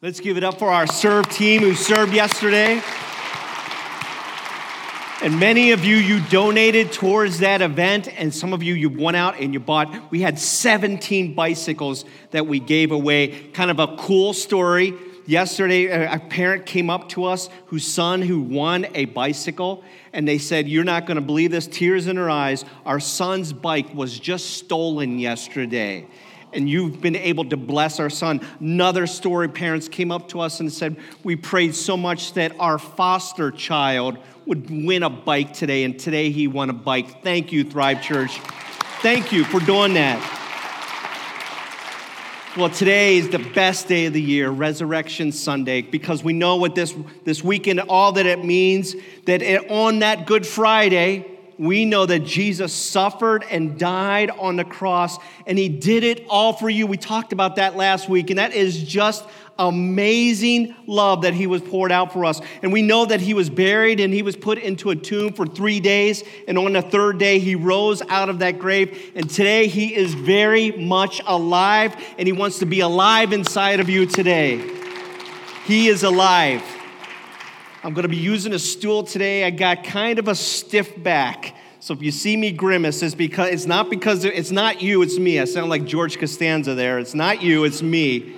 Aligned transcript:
Let's 0.00 0.20
give 0.20 0.36
it 0.36 0.44
up 0.44 0.60
for 0.60 0.70
our 0.70 0.86
serve 0.86 1.28
team 1.28 1.60
who 1.60 1.74
served 1.74 2.14
yesterday. 2.14 2.80
And 5.20 5.40
many 5.40 5.72
of 5.72 5.84
you, 5.84 5.96
you 5.96 6.20
donated 6.28 6.92
towards 6.92 7.40
that 7.40 7.62
event, 7.62 8.06
and 8.16 8.32
some 8.32 8.52
of 8.52 8.62
you, 8.62 8.74
you 8.74 8.90
went 8.90 9.16
out 9.16 9.40
and 9.40 9.52
you 9.52 9.58
bought. 9.58 10.12
We 10.12 10.20
had 10.20 10.38
17 10.38 11.34
bicycles 11.34 12.04
that 12.30 12.46
we 12.46 12.60
gave 12.60 12.92
away. 12.92 13.48
Kind 13.48 13.72
of 13.72 13.80
a 13.80 13.96
cool 13.96 14.34
story. 14.34 14.94
Yesterday, 15.26 15.86
a 15.86 16.20
parent 16.20 16.64
came 16.64 16.90
up 16.90 17.08
to 17.08 17.24
us 17.24 17.50
whose 17.66 17.84
son 17.84 18.22
who 18.22 18.40
won 18.40 18.86
a 18.94 19.06
bicycle, 19.06 19.82
and 20.12 20.28
they 20.28 20.38
said, 20.38 20.68
You're 20.68 20.84
not 20.84 21.06
going 21.06 21.16
to 21.16 21.20
believe 21.20 21.50
this, 21.50 21.66
tears 21.66 22.06
in 22.06 22.14
her 22.18 22.30
eyes. 22.30 22.64
Our 22.86 23.00
son's 23.00 23.52
bike 23.52 23.92
was 23.94 24.16
just 24.16 24.50
stolen 24.50 25.18
yesterday 25.18 26.06
and 26.52 26.68
you've 26.68 27.00
been 27.00 27.16
able 27.16 27.44
to 27.46 27.56
bless 27.56 28.00
our 28.00 28.10
son. 28.10 28.40
Another 28.60 29.06
story 29.06 29.48
parents 29.48 29.88
came 29.88 30.10
up 30.10 30.28
to 30.28 30.40
us 30.40 30.60
and 30.60 30.72
said, 30.72 30.96
We 31.22 31.36
prayed 31.36 31.74
so 31.74 31.96
much 31.96 32.34
that 32.34 32.52
our 32.58 32.78
foster 32.78 33.50
child 33.50 34.18
would 34.46 34.70
win 34.70 35.02
a 35.02 35.10
bike 35.10 35.52
today, 35.52 35.84
and 35.84 35.98
today 35.98 36.30
he 36.30 36.48
won 36.48 36.70
a 36.70 36.74
bike. 36.74 37.22
Thank 37.22 37.52
you, 37.52 37.64
Thrive 37.64 38.02
Church. 38.02 38.38
Thank 39.02 39.30
you 39.30 39.44
for 39.44 39.60
doing 39.60 39.94
that. 39.94 40.36
Well, 42.56 42.70
today 42.70 43.18
is 43.18 43.28
the 43.28 43.38
best 43.38 43.86
day 43.86 44.06
of 44.06 44.14
the 44.14 44.20
year, 44.20 44.50
Resurrection 44.50 45.30
Sunday, 45.30 45.82
because 45.82 46.24
we 46.24 46.32
know 46.32 46.56
what 46.56 46.74
this, 46.74 46.92
this 47.22 47.44
weekend, 47.44 47.78
all 47.78 48.10
that 48.12 48.26
it 48.26 48.44
means, 48.44 48.96
that 49.26 49.42
it, 49.42 49.70
on 49.70 50.00
that 50.00 50.26
Good 50.26 50.44
Friday, 50.44 51.37
we 51.58 51.84
know 51.84 52.06
that 52.06 52.20
Jesus 52.20 52.72
suffered 52.72 53.44
and 53.50 53.78
died 53.78 54.30
on 54.30 54.56
the 54.56 54.64
cross, 54.64 55.18
and 55.46 55.58
he 55.58 55.68
did 55.68 56.04
it 56.04 56.24
all 56.28 56.52
for 56.52 56.70
you. 56.70 56.86
We 56.86 56.96
talked 56.96 57.32
about 57.32 57.56
that 57.56 57.76
last 57.76 58.08
week, 58.08 58.30
and 58.30 58.38
that 58.38 58.52
is 58.52 58.82
just 58.82 59.24
amazing 59.58 60.72
love 60.86 61.22
that 61.22 61.34
he 61.34 61.48
was 61.48 61.60
poured 61.60 61.90
out 61.90 62.12
for 62.12 62.24
us. 62.24 62.40
And 62.62 62.72
we 62.72 62.80
know 62.80 63.06
that 63.06 63.20
he 63.20 63.34
was 63.34 63.50
buried 63.50 63.98
and 63.98 64.14
he 64.14 64.22
was 64.22 64.36
put 64.36 64.56
into 64.58 64.90
a 64.90 64.96
tomb 64.96 65.32
for 65.32 65.46
three 65.46 65.80
days, 65.80 66.22
and 66.46 66.56
on 66.56 66.74
the 66.74 66.82
third 66.82 67.18
day, 67.18 67.40
he 67.40 67.56
rose 67.56 68.02
out 68.02 68.28
of 68.28 68.38
that 68.38 68.60
grave. 68.60 69.12
And 69.16 69.28
today, 69.28 69.66
he 69.66 69.94
is 69.94 70.14
very 70.14 70.70
much 70.70 71.20
alive, 71.26 71.96
and 72.18 72.28
he 72.28 72.32
wants 72.32 72.60
to 72.60 72.66
be 72.66 72.80
alive 72.80 73.32
inside 73.32 73.80
of 73.80 73.88
you 73.88 74.06
today. 74.06 74.64
He 75.64 75.88
is 75.88 76.04
alive. 76.04 76.62
I'm 77.84 77.94
going 77.94 78.02
to 78.02 78.08
be 78.08 78.16
using 78.16 78.52
a 78.54 78.58
stool 78.58 79.04
today. 79.04 79.44
I 79.44 79.50
got 79.50 79.84
kind 79.84 80.18
of 80.18 80.26
a 80.26 80.34
stiff 80.34 81.00
back. 81.00 81.54
So 81.78 81.94
if 81.94 82.02
you 82.02 82.10
see 82.10 82.36
me 82.36 82.50
grimace, 82.50 83.02
it's 83.04 83.14
because 83.14 83.50
it's 83.50 83.66
not 83.66 83.88
because 83.88 84.24
it's 84.24 84.50
not 84.50 84.82
you, 84.82 85.02
it's 85.02 85.16
me. 85.16 85.38
I 85.38 85.44
sound 85.44 85.70
like 85.70 85.84
George 85.84 86.18
Costanza 86.18 86.74
there. 86.74 86.98
It's 86.98 87.14
not 87.14 87.40
you, 87.40 87.62
it's 87.62 87.80
me. 87.80 88.34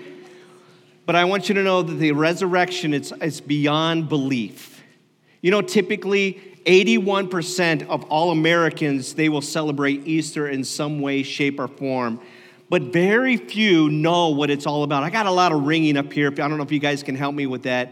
But 1.06 1.16
I 1.16 1.24
want 1.24 1.48
you 1.48 1.54
to 1.54 1.62
know 1.62 1.80
that 1.80 1.94
the 1.94 2.12
resurrection 2.12 2.92
it's, 2.92 3.12
it's 3.20 3.40
beyond 3.40 4.10
belief. 4.10 4.82
You 5.40 5.50
know, 5.50 5.62
typically 5.62 6.34
81% 6.66 7.88
of 7.88 8.04
all 8.04 8.32
Americans 8.32 9.14
they 9.14 9.30
will 9.30 9.40
celebrate 9.40 10.06
Easter 10.06 10.48
in 10.48 10.64
some 10.64 11.00
way, 11.00 11.22
shape, 11.22 11.58
or 11.58 11.66
form. 11.66 12.20
But 12.68 12.82
very 12.82 13.38
few 13.38 13.88
know 13.90 14.28
what 14.28 14.50
it's 14.50 14.66
all 14.66 14.82
about. 14.82 15.02
I 15.02 15.08
got 15.08 15.24
a 15.24 15.32
lot 15.32 15.50
of 15.52 15.62
ringing 15.62 15.96
up 15.96 16.12
here. 16.12 16.28
I 16.28 16.30
don't 16.30 16.58
know 16.58 16.62
if 16.62 16.70
you 16.70 16.78
guys 16.78 17.02
can 17.02 17.16
help 17.16 17.34
me 17.34 17.46
with 17.46 17.62
that. 17.62 17.90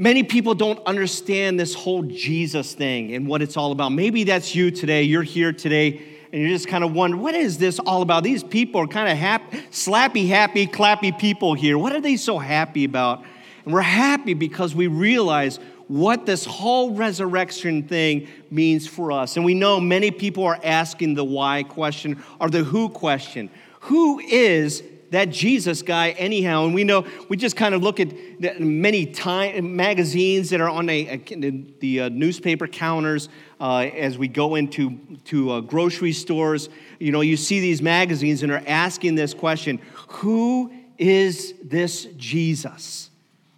Many 0.00 0.22
people 0.22 0.54
don't 0.54 0.78
understand 0.86 1.58
this 1.58 1.74
whole 1.74 2.04
Jesus 2.04 2.72
thing 2.72 3.16
and 3.16 3.26
what 3.26 3.42
it's 3.42 3.56
all 3.56 3.72
about. 3.72 3.88
Maybe 3.88 4.22
that's 4.22 4.54
you 4.54 4.70
today. 4.70 5.02
You're 5.02 5.24
here 5.24 5.52
today 5.52 6.00
and 6.32 6.40
you're 6.40 6.52
just 6.52 6.68
kind 6.68 6.84
of 6.84 6.92
wondering, 6.92 7.20
what 7.20 7.34
is 7.34 7.58
this 7.58 7.80
all 7.80 8.02
about? 8.02 8.22
These 8.22 8.44
people 8.44 8.80
are 8.80 8.86
kind 8.86 9.10
of 9.10 9.18
happy, 9.18 9.58
slappy, 9.72 10.28
happy, 10.28 10.68
clappy 10.68 11.18
people 11.18 11.54
here. 11.54 11.76
What 11.76 11.96
are 11.96 12.00
they 12.00 12.16
so 12.16 12.38
happy 12.38 12.84
about? 12.84 13.24
And 13.64 13.74
we're 13.74 13.80
happy 13.80 14.34
because 14.34 14.72
we 14.72 14.86
realize 14.86 15.58
what 15.88 16.26
this 16.26 16.44
whole 16.44 16.94
resurrection 16.94 17.82
thing 17.88 18.28
means 18.52 18.86
for 18.86 19.10
us. 19.10 19.34
And 19.34 19.44
we 19.44 19.54
know 19.54 19.80
many 19.80 20.12
people 20.12 20.44
are 20.44 20.60
asking 20.62 21.14
the 21.14 21.24
why 21.24 21.64
question 21.64 22.22
or 22.40 22.48
the 22.48 22.62
who 22.62 22.88
question. 22.88 23.50
Who 23.80 24.20
is 24.20 24.84
that 25.10 25.30
Jesus 25.30 25.82
guy 25.82 26.10
anyhow. 26.10 26.64
And 26.64 26.74
we 26.74 26.84
know, 26.84 27.06
we 27.28 27.36
just 27.36 27.56
kind 27.56 27.74
of 27.74 27.82
look 27.82 28.00
at 28.00 28.12
many 28.60 29.06
time, 29.06 29.76
magazines 29.76 30.50
that 30.50 30.60
are 30.60 30.68
on 30.68 30.88
a, 30.88 31.22
a, 31.28 31.50
the 31.80 32.00
uh, 32.00 32.08
newspaper 32.08 32.66
counters 32.66 33.28
uh, 33.60 33.78
as 33.78 34.18
we 34.18 34.28
go 34.28 34.54
into 34.54 34.98
to, 35.24 35.50
uh, 35.50 35.60
grocery 35.60 36.12
stores. 36.12 36.68
You 36.98 37.12
know, 37.12 37.20
you 37.20 37.36
see 37.36 37.60
these 37.60 37.80
magazines 37.82 38.42
and 38.42 38.52
are 38.52 38.62
asking 38.66 39.14
this 39.14 39.34
question 39.34 39.80
Who 40.08 40.72
is 40.98 41.54
this 41.62 42.06
Jesus? 42.16 43.10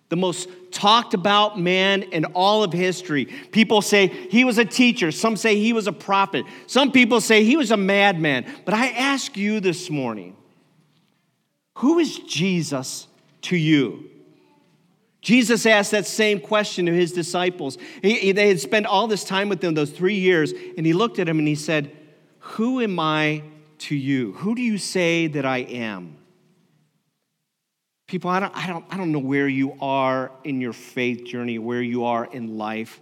The 0.09 0.17
most 0.17 0.49
talked 0.73 1.15
about 1.15 1.59
man 1.59 2.03
in 2.03 2.25
all 2.27 2.65
of 2.65 2.73
history. 2.73 3.27
People 3.27 3.81
say 3.81 4.09
he 4.09 4.45
was 4.45 4.59
a 4.59 4.65
teacher. 4.65 5.13
Some 5.13 5.37
say 5.37 5.57
he 5.57 5.73
was 5.73 5.87
a 5.87 5.93
prophet. 5.93 6.45
Some 6.67 6.91
people 6.91 7.21
say 7.21 7.45
he 7.45 7.57
was 7.57 7.71
a 7.71 7.77
madman. 7.77 8.53
But 8.65 8.75
I 8.75 8.89
ask 8.89 9.37
you 9.37 9.61
this 9.61 9.89
morning, 9.89 10.37
who 11.77 11.99
is 11.99 12.19
Jesus 12.19 13.07
to 13.43 13.57
you? 13.57 14.11
Jesus 15.21 15.67
asked 15.67 15.91
that 15.91 16.07
same 16.07 16.41
question 16.41 16.87
to 16.87 16.93
his 16.93 17.13
disciples. 17.13 17.77
He, 18.03 18.15
he, 18.15 18.33
they 18.33 18.49
had 18.49 18.61
spent 18.61 18.87
all 18.87 19.07
this 19.07 19.25
time 19.25 19.49
with 19.49 19.61
them, 19.61 19.75
those 19.75 19.91
three 19.91 20.19
years, 20.19 20.53
and 20.77 20.87
he 20.87 20.93
looked 20.93 21.19
at 21.19 21.29
him 21.29 21.39
and 21.39 21.47
he 21.47 21.55
said, 21.55 21.95
Who 22.39 22.81
am 22.81 22.99
I 22.99 23.43
to 23.81 23.95
you? 23.95 24.33
Who 24.33 24.55
do 24.55 24.63
you 24.63 24.79
say 24.79 25.27
that 25.27 25.45
I 25.45 25.59
am? 25.59 26.17
People, 28.07 28.31
I 28.31 28.41
don't, 28.41 28.57
I, 28.57 28.67
don't, 28.67 28.85
I 28.91 28.97
don't 28.97 29.13
know 29.13 29.21
where 29.21 29.47
you 29.47 29.77
are 29.81 30.33
in 30.43 30.61
your 30.61 30.73
faith 30.73 31.25
journey, 31.25 31.59
where 31.59 31.83
you 31.83 32.05
are 32.05 32.25
in 32.25 32.59
life. 32.59 33.01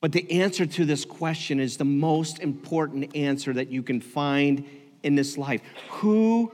But 0.00 0.12
the 0.12 0.40
answer 0.40 0.64
to 0.64 0.84
this 0.86 1.04
question 1.04 1.60
is 1.60 1.76
the 1.76 1.84
most 1.84 2.38
important 2.38 3.14
answer 3.14 3.52
that 3.52 3.68
you 3.68 3.82
can 3.82 4.00
find 4.00 4.64
in 5.02 5.16
this 5.16 5.36
life. 5.36 5.60
Who 5.90 6.50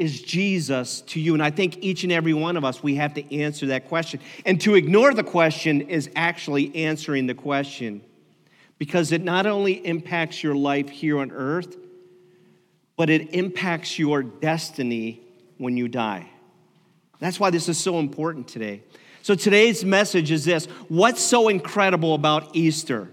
is 0.00 0.22
Jesus 0.22 1.02
to 1.02 1.20
you? 1.20 1.34
And 1.34 1.42
I 1.42 1.50
think 1.50 1.76
each 1.82 2.04
and 2.04 2.10
every 2.10 2.32
one 2.32 2.56
of 2.56 2.64
us, 2.64 2.82
we 2.82 2.94
have 2.94 3.12
to 3.14 3.36
answer 3.36 3.66
that 3.66 3.86
question. 3.86 4.18
And 4.46 4.58
to 4.62 4.74
ignore 4.74 5.12
the 5.12 5.22
question 5.22 5.82
is 5.82 6.08
actually 6.16 6.74
answering 6.74 7.26
the 7.26 7.34
question 7.34 8.00
because 8.78 9.12
it 9.12 9.22
not 9.22 9.44
only 9.44 9.74
impacts 9.86 10.42
your 10.42 10.54
life 10.54 10.88
here 10.88 11.18
on 11.18 11.30
earth, 11.30 11.76
but 12.96 13.10
it 13.10 13.34
impacts 13.34 13.98
your 13.98 14.22
destiny 14.22 15.20
when 15.58 15.76
you 15.76 15.86
die. 15.86 16.30
That's 17.18 17.38
why 17.38 17.50
this 17.50 17.68
is 17.68 17.76
so 17.76 17.98
important 17.98 18.48
today. 18.48 18.82
So 19.20 19.34
today's 19.34 19.84
message 19.84 20.30
is 20.30 20.46
this 20.46 20.64
What's 20.88 21.20
so 21.20 21.48
incredible 21.48 22.14
about 22.14 22.56
Easter? 22.56 23.10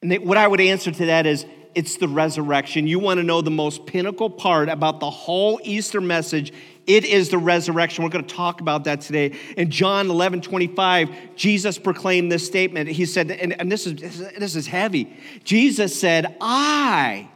And 0.00 0.14
what 0.24 0.38
I 0.38 0.48
would 0.48 0.62
answer 0.62 0.90
to 0.90 1.06
that 1.06 1.26
is 1.26 1.44
it's 1.74 1.96
the 1.96 2.08
resurrection. 2.08 2.86
You 2.86 2.98
want 2.98 3.18
to 3.18 3.24
know 3.24 3.40
the 3.40 3.50
most 3.50 3.86
pinnacle 3.86 4.30
part 4.30 4.68
about 4.68 5.00
the 5.00 5.10
whole 5.10 5.60
Easter 5.62 6.00
message, 6.00 6.52
it 6.86 7.04
is 7.04 7.30
the 7.30 7.38
resurrection. 7.38 8.04
We're 8.04 8.10
going 8.10 8.26
to 8.26 8.34
talk 8.34 8.60
about 8.60 8.84
that 8.84 9.00
today. 9.00 9.36
In 9.56 9.70
John 9.70 10.10
11 10.10 10.42
25, 10.42 11.10
Jesus 11.36 11.78
proclaimed 11.78 12.30
this 12.30 12.46
statement. 12.46 12.88
He 12.90 13.06
said, 13.06 13.30
and, 13.30 13.58
and 13.58 13.72
this, 13.72 13.86
is, 13.86 13.94
this 13.94 14.54
is 14.54 14.66
heavy. 14.66 15.16
Jesus 15.44 15.98
said, 15.98 16.36
I 16.40 17.28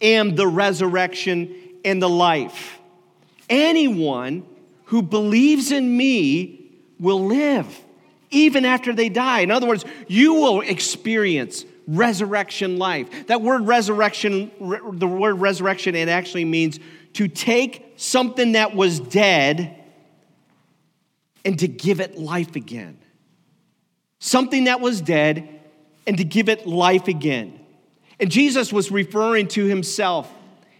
am 0.00 0.34
the 0.34 0.46
resurrection 0.46 1.54
and 1.84 2.02
the 2.02 2.08
life. 2.08 2.78
Anyone 3.48 4.46
who 4.86 5.02
believes 5.02 5.72
in 5.72 5.96
me 5.96 6.70
will 6.98 7.24
live 7.24 7.80
even 8.30 8.64
after 8.64 8.92
they 8.92 9.08
die. 9.08 9.40
In 9.40 9.50
other 9.50 9.66
words, 9.66 9.84
you 10.08 10.34
will 10.34 10.60
experience 10.60 11.64
resurrection 11.86 12.78
life. 12.78 13.26
That 13.26 13.42
word 13.42 13.66
resurrection, 13.66 14.50
the 14.92 15.06
word 15.06 15.34
resurrection, 15.34 15.94
it 15.94 16.08
actually 16.08 16.44
means 16.44 16.78
to 17.14 17.28
take 17.28 17.94
something 17.96 18.52
that 18.52 18.74
was 18.74 19.00
dead 19.00 19.82
and 21.44 21.58
to 21.58 21.68
give 21.68 22.00
it 22.00 22.18
life 22.18 22.56
again. 22.56 22.98
Something 24.18 24.64
that 24.64 24.80
was 24.80 25.00
dead 25.00 25.60
and 26.06 26.18
to 26.18 26.24
give 26.24 26.48
it 26.48 26.66
life 26.66 27.08
again. 27.08 27.60
And 28.18 28.30
Jesus 28.30 28.72
was 28.72 28.90
referring 28.90 29.48
to 29.48 29.64
himself. 29.64 30.32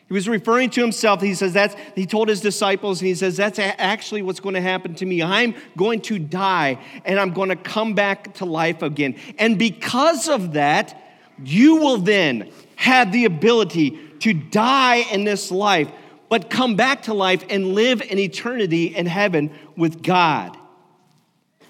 He 0.07 0.15
was 0.15 0.29
referring 0.29 0.71
to 0.71 0.81
himself. 0.81 1.23
He 1.23 1.35
says 1.35 1.55
that's 1.55 1.75
he 1.95 2.07
told 2.07 2.29
his 2.29 2.41
disciples 2.41 3.01
and 3.01 3.09
he 3.09 3.15
says 3.15 3.37
that's 3.37 3.59
actually 3.59 4.23
what's 4.23 4.41
going 4.41 4.55
to 4.55 4.61
happen 4.61 4.95
to 4.97 5.07
me. 5.07 5.23
I'm 5.23 5.55
going 5.77 6.03
to 6.03 6.19
die 6.19 6.79
and 7.05 7.19
I'm 7.19 7.33
going 7.33 7.49
to 7.49 7.57
come 7.57 7.95
back 7.95 8.35
to 8.35 8.45
life 8.45 8.83
again. 8.83 9.17
And 9.39 9.59
because 9.59 10.29
of 10.29 10.53
that, 10.53 11.01
you 11.43 11.77
will 11.77 11.99
then 11.99 12.51
have 12.77 13.13
the 13.13 13.25
ability 13.25 13.99
to 14.21 14.33
die 14.33 15.05
in 15.13 15.25
this 15.25 15.51
life 15.51 15.91
but 16.29 16.51
come 16.51 16.75
back 16.75 17.03
to 17.03 17.15
life 17.15 17.45
and 17.49 17.75
live 17.75 18.03
in 18.03 18.19
eternity 18.19 18.87
in 18.87 19.07
heaven 19.07 19.51
with 19.77 20.03
God. 20.03 20.57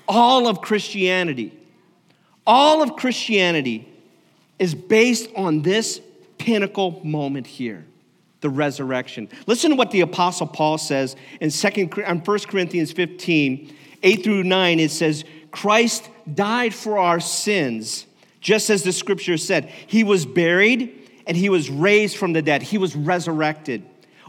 All 0.08 0.48
of 0.48 0.60
Christianity, 0.60 1.52
all 2.46 2.82
of 2.82 2.96
Christianity 2.96 3.88
is 4.58 4.74
based 4.74 5.28
on 5.36 5.62
this 5.62 6.00
pinnacle 6.38 7.00
moment 7.04 7.46
here 7.46 7.84
the 8.40 8.50
resurrection. 8.50 9.28
Listen 9.46 9.70
to 9.70 9.76
what 9.76 9.90
the 9.90 10.02
Apostle 10.02 10.46
Paul 10.46 10.76
says 10.76 11.16
in 11.40 11.50
2 11.50 11.86
1 11.86 12.38
Corinthians 12.40 12.92
15, 12.92 13.74
8 14.02 14.22
through 14.22 14.44
9. 14.44 14.80
It 14.80 14.90
says, 14.90 15.24
Christ 15.50 16.10
died 16.32 16.74
for 16.74 16.98
our 16.98 17.20
sins, 17.20 18.04
just 18.44 18.68
as 18.68 18.82
the 18.82 18.92
scripture 18.92 19.38
said. 19.38 19.72
He 19.86 20.04
was 20.04 20.24
buried 20.26 21.10
and 21.26 21.36
he 21.36 21.48
was 21.48 21.70
raised 21.70 22.16
from 22.18 22.34
the 22.34 22.42
dead. 22.42 22.62
He 22.62 22.78
was 22.78 22.94
resurrected. 22.94 23.82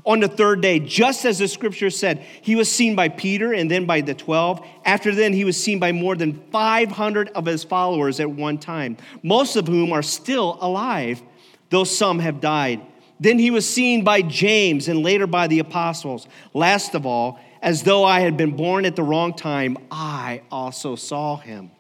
On 0.06 0.22
the 0.22 0.28
third 0.28 0.62
day, 0.62 0.80
just 0.80 1.26
as 1.26 1.40
the 1.40 1.48
scripture 1.48 1.90
said, 1.90 2.24
he 2.42 2.56
was 2.56 2.72
seen 2.72 2.96
by 2.96 3.10
Peter 3.10 3.54
and 3.54 3.70
then 3.70 3.86
by 3.86 4.02
the 4.02 4.14
12. 4.14 4.66
After 4.86 5.14
then, 5.14 5.34
he 5.34 5.44
was 5.44 5.62
seen 5.62 5.80
by 5.80 5.92
more 5.92 6.16
than 6.16 6.42
500 6.52 7.30
of 7.30 7.46
his 7.46 7.64
followers 7.64 8.20
at 8.20 8.30
one 8.30 8.58
time, 8.58 8.98
most 9.22 9.58
of 9.58 9.68
whom 9.68 9.92
are 9.92 10.04
still 10.04 10.58
alive, 10.62 11.22
though 11.70 11.84
some 11.84 12.20
have 12.20 12.40
died. 12.40 12.82
Then 13.20 13.38
he 13.38 13.52
was 13.52 13.68
seen 13.68 14.04
by 14.04 14.22
James 14.22 14.88
and 14.88 15.04
later 15.04 15.28
by 15.28 15.48
the 15.48 15.60
apostles. 15.60 16.28
Last 16.54 16.96
of 16.96 17.06
all, 17.06 17.40
as 17.62 17.84
though 17.84 18.06
I 18.06 18.22
had 18.22 18.38
been 18.38 18.56
born 18.56 18.86
at 18.86 18.96
the 18.96 19.04
wrong 19.04 19.34
time, 19.34 19.78
I 19.92 20.44
also 20.52 20.96
saw 20.96 21.36
him. 21.36 21.72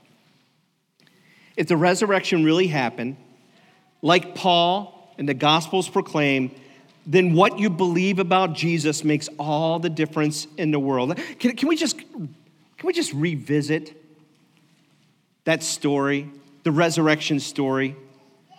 If 1.58 1.68
the 1.68 1.78
resurrection 1.78 2.44
really 2.44 2.68
happened, 2.68 3.18
like 4.02 4.36
Paul 4.36 5.14
and 5.18 5.28
the 5.28 5.34
Gospels 5.34 5.88
proclaim, 5.88 6.52
then 7.06 7.34
what 7.34 7.60
you 7.60 7.70
believe 7.70 8.20
about 8.20 8.54
Jesus 8.54 9.04
makes 9.04 9.30
all 9.40 9.80
the 9.80 9.90
difference 9.90 10.48
in 10.58 10.72
the 10.72 10.80
world. 10.80 11.16
Can, 11.40 11.56
can, 11.56 11.70
we, 11.70 11.76
just, 11.76 11.98
can 11.98 12.30
we 12.84 12.94
just 12.94 13.14
revisit 13.14 13.96
that 15.46 15.64
story, 15.64 16.30
the 16.64 16.72
resurrection 16.72 17.40
story? 17.40 17.96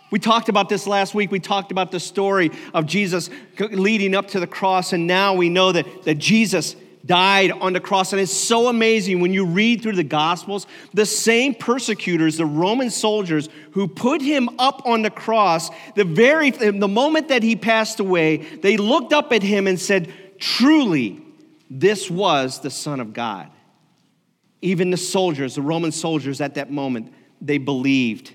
We 0.09 0.19
talked 0.19 0.47
about 0.47 0.69
this 0.69 0.87
last 0.87 1.13
week. 1.13 1.31
We 1.31 1.41
talked 1.41 1.71
about 1.71 1.91
the 1.91 1.99
story 1.99 2.51
of 2.73 2.85
Jesus 2.85 3.29
leading 3.59 4.15
up 4.15 4.29
to 4.29 4.39
the 4.39 4.47
cross, 4.47 4.93
and 4.93 5.05
now 5.05 5.33
we 5.33 5.49
know 5.49 5.73
that, 5.73 6.03
that 6.03 6.15
Jesus 6.15 6.77
died 7.07 7.51
on 7.51 7.73
the 7.73 7.79
cross. 7.79 8.13
And 8.13 8.21
it's 8.21 8.31
so 8.31 8.67
amazing 8.67 9.19
when 9.19 9.33
you 9.33 9.45
read 9.45 9.81
through 9.81 9.95
the 9.95 10.03
Gospels, 10.03 10.67
the 10.93 11.05
same 11.05 11.55
persecutors, 11.55 12.37
the 12.37 12.45
Roman 12.45 12.91
soldiers 12.91 13.49
who 13.71 13.87
put 13.87 14.21
him 14.21 14.49
up 14.59 14.85
on 14.85 15.01
the 15.01 15.09
cross, 15.09 15.69
the 15.95 16.03
very 16.03 16.51
the 16.51 16.87
moment 16.87 17.29
that 17.29 17.41
he 17.41 17.55
passed 17.55 17.99
away, 17.99 18.37
they 18.37 18.77
looked 18.77 19.13
up 19.13 19.31
at 19.33 19.41
him 19.41 19.65
and 19.65 19.79
said, 19.79 20.13
Truly, 20.37 21.21
this 21.69 22.11
was 22.11 22.59
the 22.59 22.69
Son 22.69 22.99
of 22.99 23.13
God. 23.13 23.49
Even 24.61 24.91
the 24.91 24.97
soldiers, 24.97 25.55
the 25.55 25.61
Roman 25.61 25.91
soldiers 25.91 26.41
at 26.41 26.55
that 26.55 26.71
moment, 26.71 27.13
they 27.41 27.57
believed. 27.57 28.33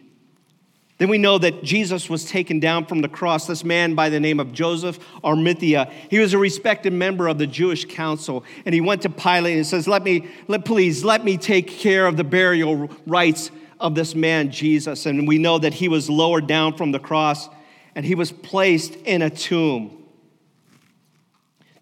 Then 1.03 1.09
we 1.09 1.19
know 1.19 1.37
that 1.37 1.65
Jesus 1.65 2.09
was 2.09 2.25
taken 2.25 2.61
down 2.61 2.87
from 2.87 3.01
the 3.01 3.09
cross. 3.09 3.49
This 3.49 3.65
man 3.65 3.97
by 3.97 4.09
the 4.09 4.21
name 4.21 4.39
of 4.39 4.53
Joseph 4.53 5.01
Arimathea, 5.25 5.91
he 6.09 6.21
was 6.21 6.33
a 6.33 6.39
respected 6.39 6.93
member 6.93 7.27
of 7.27 7.39
the 7.39 7.47
Jewish 7.49 7.87
council, 7.87 8.45
and 8.65 8.73
he 8.73 8.81
went 8.81 9.03
to 9.03 9.11
Pilate 9.11 9.57
and 9.57 9.67
says, 9.67 9.89
"Let 9.89 10.05
me, 10.05 10.29
let, 10.47 10.65
please, 10.65 11.03
let 11.03 11.25
me 11.25 11.37
take 11.37 11.67
care 11.67 12.07
of 12.07 12.17
the 12.17 12.23
burial 12.23 12.89
rites 13.05 13.51
of 13.81 13.97
this 13.97 14.15
man 14.15 14.53
Jesus." 14.53 15.05
And 15.05 15.27
we 15.27 15.39
know 15.39 15.59
that 15.59 15.75
he 15.75 15.89
was 15.89 16.09
lowered 16.09 16.47
down 16.47 16.77
from 16.77 16.93
the 16.93 17.01
cross, 17.01 17.49
and 17.97 18.07
he 18.07 18.15
was 18.15 18.31
placed 18.31 18.95
in 18.95 19.23
a 19.23 19.31
tomb. 19.31 20.05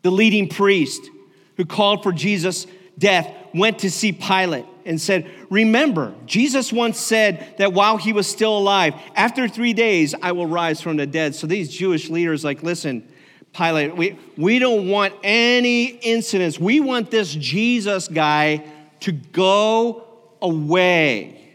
The 0.00 0.10
leading 0.10 0.48
priest 0.48 1.10
who 1.58 1.66
called 1.66 2.02
for 2.02 2.12
Jesus' 2.12 2.66
death 2.96 3.30
went 3.52 3.80
to 3.80 3.90
see 3.90 4.12
Pilate 4.12 4.64
and 4.90 5.00
said, 5.00 5.30
Remember, 5.50 6.12
Jesus 6.26 6.72
once 6.72 6.98
said 6.98 7.54
that 7.58 7.72
while 7.72 7.96
he 7.96 8.12
was 8.12 8.26
still 8.26 8.58
alive, 8.58 8.92
after 9.14 9.46
three 9.46 9.72
days, 9.72 10.16
I 10.20 10.32
will 10.32 10.48
rise 10.48 10.80
from 10.80 10.96
the 10.96 11.06
dead. 11.06 11.36
So 11.36 11.46
these 11.46 11.72
Jewish 11.72 12.10
leaders, 12.10 12.44
like, 12.44 12.64
listen, 12.64 13.08
Pilate, 13.52 13.96
we, 13.96 14.18
we 14.36 14.58
don't 14.58 14.88
want 14.88 15.14
any 15.22 15.84
incidents. 15.84 16.58
We 16.58 16.80
want 16.80 17.08
this 17.08 17.32
Jesus 17.32 18.08
guy 18.08 18.64
to 19.00 19.12
go 19.12 20.06
away. 20.42 21.54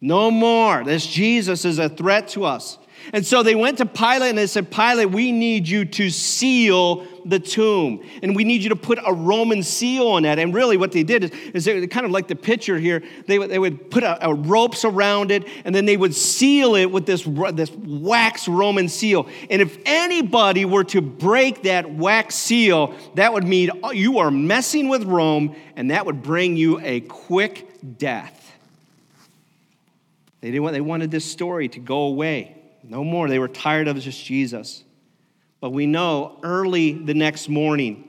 No 0.00 0.28
more. 0.32 0.82
This 0.82 1.06
Jesus 1.06 1.64
is 1.64 1.78
a 1.78 1.88
threat 1.88 2.26
to 2.30 2.44
us. 2.44 2.76
And 3.12 3.26
so 3.26 3.42
they 3.42 3.54
went 3.54 3.78
to 3.78 3.86
Pilate 3.86 4.30
and 4.30 4.38
they 4.38 4.46
said, 4.46 4.70
Pilate, 4.70 5.10
we 5.10 5.32
need 5.32 5.68
you 5.68 5.84
to 5.84 6.10
seal 6.10 7.06
the 7.24 7.38
tomb. 7.38 8.02
And 8.22 8.34
we 8.34 8.44
need 8.44 8.62
you 8.62 8.70
to 8.70 8.76
put 8.76 8.98
a 9.04 9.12
Roman 9.12 9.62
seal 9.62 10.08
on 10.08 10.22
that. 10.22 10.38
And 10.38 10.54
really, 10.54 10.76
what 10.76 10.92
they 10.92 11.02
did 11.02 11.24
is, 11.24 11.30
is 11.54 11.64
they 11.64 11.86
kind 11.86 12.06
of 12.06 12.12
like 12.12 12.28
the 12.28 12.36
picture 12.36 12.78
here, 12.78 13.02
they, 13.26 13.38
they 13.38 13.58
would 13.58 13.90
put 13.90 14.02
a, 14.02 14.28
a 14.28 14.34
ropes 14.34 14.84
around 14.84 15.30
it 15.30 15.44
and 15.64 15.74
then 15.74 15.84
they 15.84 15.96
would 15.96 16.14
seal 16.14 16.74
it 16.74 16.86
with 16.86 17.06
this, 17.06 17.22
this 17.52 17.70
wax 17.70 18.48
Roman 18.48 18.88
seal. 18.88 19.28
And 19.50 19.62
if 19.62 19.78
anybody 19.84 20.64
were 20.64 20.84
to 20.84 21.00
break 21.00 21.62
that 21.64 21.90
wax 21.90 22.34
seal, 22.34 22.94
that 23.14 23.32
would 23.32 23.44
mean 23.44 23.70
oh, 23.82 23.90
you 23.90 24.18
are 24.18 24.30
messing 24.30 24.88
with 24.88 25.04
Rome 25.04 25.54
and 25.76 25.90
that 25.90 26.06
would 26.06 26.22
bring 26.22 26.56
you 26.56 26.80
a 26.80 27.00
quick 27.00 27.68
death. 27.98 28.34
They, 30.40 30.48
didn't 30.48 30.62
want, 30.62 30.74
they 30.74 30.80
wanted 30.80 31.10
this 31.10 31.24
story 31.24 31.68
to 31.68 31.80
go 31.80 32.02
away. 32.02 32.57
No 32.88 33.04
more. 33.04 33.28
They 33.28 33.38
were 33.38 33.48
tired 33.48 33.86
of 33.86 33.98
just 34.00 34.24
Jesus. 34.24 34.82
But 35.60 35.70
we 35.70 35.86
know 35.86 36.38
early 36.42 36.92
the 36.92 37.14
next 37.14 37.48
morning, 37.48 38.08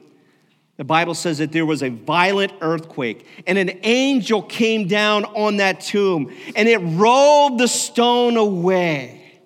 the 0.77 0.85
Bible 0.85 1.13
says 1.13 1.39
that 1.39 1.51
there 1.51 1.65
was 1.65 1.83
a 1.83 1.89
violent 1.89 2.53
earthquake, 2.61 3.25
and 3.45 3.57
an 3.57 3.79
angel 3.83 4.41
came 4.41 4.87
down 4.87 5.25
on 5.25 5.57
that 5.57 5.81
tomb, 5.81 6.33
and 6.55 6.69
it 6.69 6.77
rolled 6.77 7.59
the 7.59 7.67
stone 7.67 8.37
away. 8.37 9.41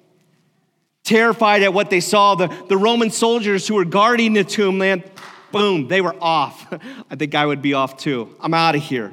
Terrified 1.03 1.63
at 1.63 1.73
what 1.73 1.89
they 1.89 1.99
saw, 1.99 2.35
the, 2.35 2.47
the 2.69 2.77
Roman 2.77 3.09
soldiers 3.09 3.67
who 3.67 3.75
were 3.75 3.85
guarding 3.85 4.33
the 4.33 4.43
tomb, 4.43 4.77
man, 4.77 5.03
boom, 5.51 5.87
they 5.87 6.01
were 6.01 6.15
off. 6.21 6.71
I 7.09 7.15
think 7.15 7.33
I 7.33 7.45
would 7.45 7.61
be 7.61 7.73
off 7.73 7.97
too. 7.97 8.35
I'm 8.39 8.53
out 8.53 8.75
of 8.75 8.83
here. 8.83 9.11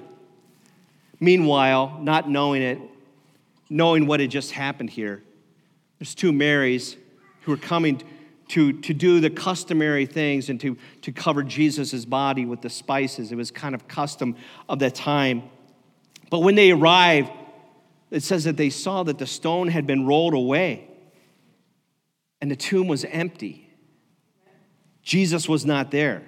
Meanwhile, 1.21 2.01
not 2.03 2.29
knowing 2.29 2.63
it, 2.63 2.79
knowing 3.71 4.07
what 4.07 4.21
had 4.21 4.31
just 4.31 4.53
happened 4.53 4.91
here, 4.91 5.23
there's 6.01 6.15
two 6.15 6.33
Marys 6.33 6.97
who 7.43 7.53
are 7.53 7.59
coming 7.59 8.03
to, 8.49 8.73
to 8.73 8.93
do 8.93 9.21
the 9.21 9.31
customary 9.31 10.07
things 10.07 10.49
and 10.49 10.61
to, 10.61 10.77
to 11.03 11.13
cover 11.13 11.45
Jesus' 11.45 12.05
body 12.05 12.47
with 12.47 12.63
the 12.63 12.71
spices. 12.71 13.31
It 13.31 13.37
was 13.37 13.53
kind 13.53 13.75
of 13.77 13.87
custom 13.87 14.35
of 14.69 14.81
that 14.81 14.97
time. 14.97 15.45
But 16.31 16.41
when 16.41 16.57
they 16.57 16.73
arrived, 16.73 17.31
it 18.11 18.25
says 18.25 18.45
that 18.45 18.57
they 18.57 18.71
saw 18.71 19.05
that 19.05 19.19
the 19.19 19.27
stone 19.27 19.69
had 19.69 19.87
been 19.87 20.07
rolled 20.07 20.35
away 20.35 20.89
and 22.41 22.51
the 22.51 22.57
tomb 22.57 22.89
was 22.89 23.05
empty. 23.05 23.71
Jesus 25.03 25.49
was 25.49 25.65
not 25.65 25.91
there. 25.91 26.23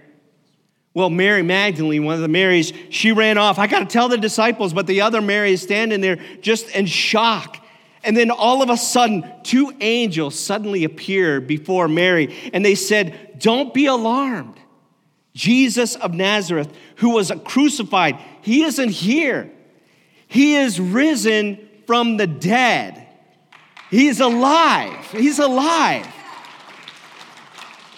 Well, 0.94 1.08
Mary 1.08 1.42
Magdalene, 1.42 2.04
one 2.04 2.16
of 2.16 2.20
the 2.20 2.28
Marys, 2.28 2.72
she 2.90 3.12
ran 3.12 3.38
off. 3.38 3.58
I 3.58 3.66
got 3.66 3.78
to 3.78 3.86
tell 3.86 4.08
the 4.08 4.18
disciples, 4.18 4.74
but 4.74 4.86
the 4.86 5.00
other 5.00 5.22
Mary 5.22 5.52
is 5.52 5.62
standing 5.62 6.02
there 6.02 6.16
just 6.42 6.68
in 6.68 6.84
shock. 6.84 7.61
And 8.04 8.16
then 8.16 8.30
all 8.30 8.62
of 8.62 8.70
a 8.70 8.76
sudden, 8.76 9.24
two 9.42 9.72
angels 9.80 10.38
suddenly 10.38 10.84
appeared 10.84 11.46
before 11.46 11.86
Mary, 11.88 12.34
and 12.52 12.64
they 12.64 12.74
said, 12.74 13.38
Don't 13.38 13.72
be 13.72 13.86
alarmed. 13.86 14.58
Jesus 15.34 15.96
of 15.96 16.12
Nazareth, 16.12 16.72
who 16.96 17.10
was 17.10 17.32
crucified, 17.44 18.18
he 18.42 18.64
isn't 18.64 18.90
here. 18.90 19.50
He 20.26 20.56
is 20.56 20.80
risen 20.80 21.68
from 21.86 22.16
the 22.16 22.26
dead. 22.26 23.06
He's 23.90 24.20
alive. 24.20 25.10
He's 25.10 25.38
alive. 25.38 26.06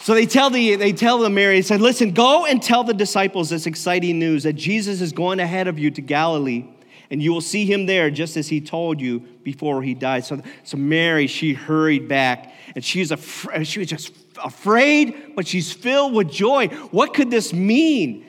So 0.02 0.14
they 0.14 0.26
tell 0.26 0.50
the 0.50 0.76
they 0.76 0.92
tell 0.92 1.18
the 1.18 1.30
Mary, 1.30 1.62
said, 1.62 1.80
listen, 1.80 2.12
go 2.12 2.44
and 2.44 2.62
tell 2.62 2.84
the 2.84 2.92
disciples 2.92 3.48
this 3.48 3.66
exciting 3.66 4.18
news 4.18 4.42
that 4.42 4.52
Jesus 4.52 5.00
is 5.00 5.12
going 5.12 5.40
ahead 5.40 5.66
of 5.66 5.78
you 5.78 5.90
to 5.92 6.02
Galilee 6.02 6.66
and 7.10 7.22
you 7.22 7.32
will 7.32 7.40
see 7.40 7.64
him 7.64 7.86
there 7.86 8.10
just 8.10 8.36
as 8.36 8.48
he 8.48 8.60
told 8.60 9.00
you 9.00 9.20
before 9.42 9.82
he 9.82 9.94
died. 9.94 10.24
So, 10.24 10.40
so 10.62 10.76
Mary, 10.76 11.26
she 11.26 11.52
hurried 11.52 12.08
back 12.08 12.52
and 12.74 12.84
she's 12.84 13.10
af- 13.10 13.46
she 13.62 13.78
was 13.78 13.88
just 13.88 14.12
afraid, 14.42 15.34
but 15.36 15.46
she's 15.46 15.72
filled 15.72 16.14
with 16.14 16.30
joy. 16.30 16.68
What 16.90 17.14
could 17.14 17.30
this 17.30 17.52
mean? 17.52 18.24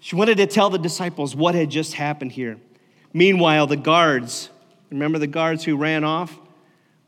She 0.00 0.16
wanted 0.16 0.36
to 0.36 0.46
tell 0.46 0.70
the 0.70 0.78
disciples 0.78 1.34
what 1.34 1.54
had 1.54 1.70
just 1.70 1.94
happened 1.94 2.32
here. 2.32 2.58
Meanwhile, 3.12 3.66
the 3.66 3.76
guards, 3.76 4.50
remember 4.90 5.18
the 5.18 5.26
guards 5.26 5.64
who 5.64 5.76
ran 5.76 6.04
off? 6.04 6.38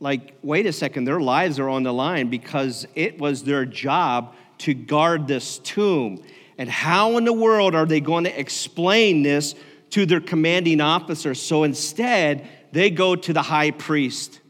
Like, 0.01 0.35
wait 0.43 0.67
a 0.67 0.73
second, 0.73 1.05
their 1.05 1.21
lives 1.21 1.59
are 1.59 1.69
on 1.69 1.83
the 1.83 1.93
line 1.93 2.31
because 2.31 2.87
it 2.95 3.21
was 3.21 3.45
their 3.45 3.67
job 3.67 4.35
to 4.59 4.75
guard 4.75 5.29
this 5.29 5.59
tomb. 5.59 6.23
And 6.57 6.69
how 6.69 7.17
in 7.19 7.25
the 7.25 7.33
world 7.33 7.75
are 7.75 7.87
they 7.87 8.01
going 8.01 8.25
to 8.25 8.41
explain 8.41 9.23
this 9.23 9.55
to 9.91 10.07
their 10.07 10.21
commanding 10.21 10.81
officer. 10.81 11.35
So 11.35 11.65
instead, 11.65 12.49
they 12.73 12.91
go 12.91 13.17
to 13.17 13.33
the 13.33 13.43
high 13.43 13.71
priest. 13.71 14.41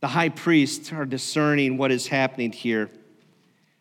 The 0.00 0.08
high 0.08 0.28
priests 0.28 0.92
are 0.92 1.04
discerning 1.04 1.76
what 1.76 1.90
is 1.90 2.06
happening 2.06 2.52
here. 2.52 2.90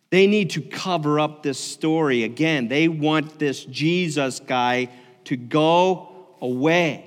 They 0.09 0.25
need 0.25 0.51
to 0.51 0.61
cover 0.61 1.19
up 1.19 1.43
this 1.43 1.59
story. 1.59 2.23
Again, 2.23 2.69
they 2.69 2.87
want 2.87 3.39
this 3.39 3.65
Jesus 3.65 4.39
guy 4.39 4.89
to 5.25 5.35
go 5.35 6.27
away. 6.41 7.03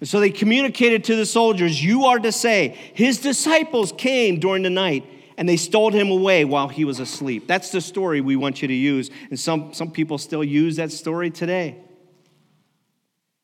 And 0.00 0.08
so 0.08 0.20
they 0.20 0.30
communicated 0.30 1.04
to 1.04 1.16
the 1.16 1.26
soldiers, 1.26 1.82
You 1.82 2.06
are 2.06 2.18
to 2.18 2.32
say, 2.32 2.76
His 2.94 3.18
disciples 3.20 3.92
came 3.96 4.40
during 4.40 4.62
the 4.62 4.70
night 4.70 5.04
and 5.36 5.48
they 5.48 5.56
stole 5.56 5.92
him 5.92 6.10
away 6.10 6.44
while 6.44 6.68
he 6.68 6.84
was 6.84 6.98
asleep. 6.98 7.46
That's 7.46 7.70
the 7.70 7.80
story 7.80 8.20
we 8.20 8.36
want 8.36 8.62
you 8.62 8.68
to 8.68 8.74
use. 8.74 9.10
And 9.28 9.38
some, 9.38 9.74
some 9.74 9.90
people 9.90 10.18
still 10.18 10.42
use 10.42 10.76
that 10.76 10.90
story 10.92 11.30
today. 11.30 11.76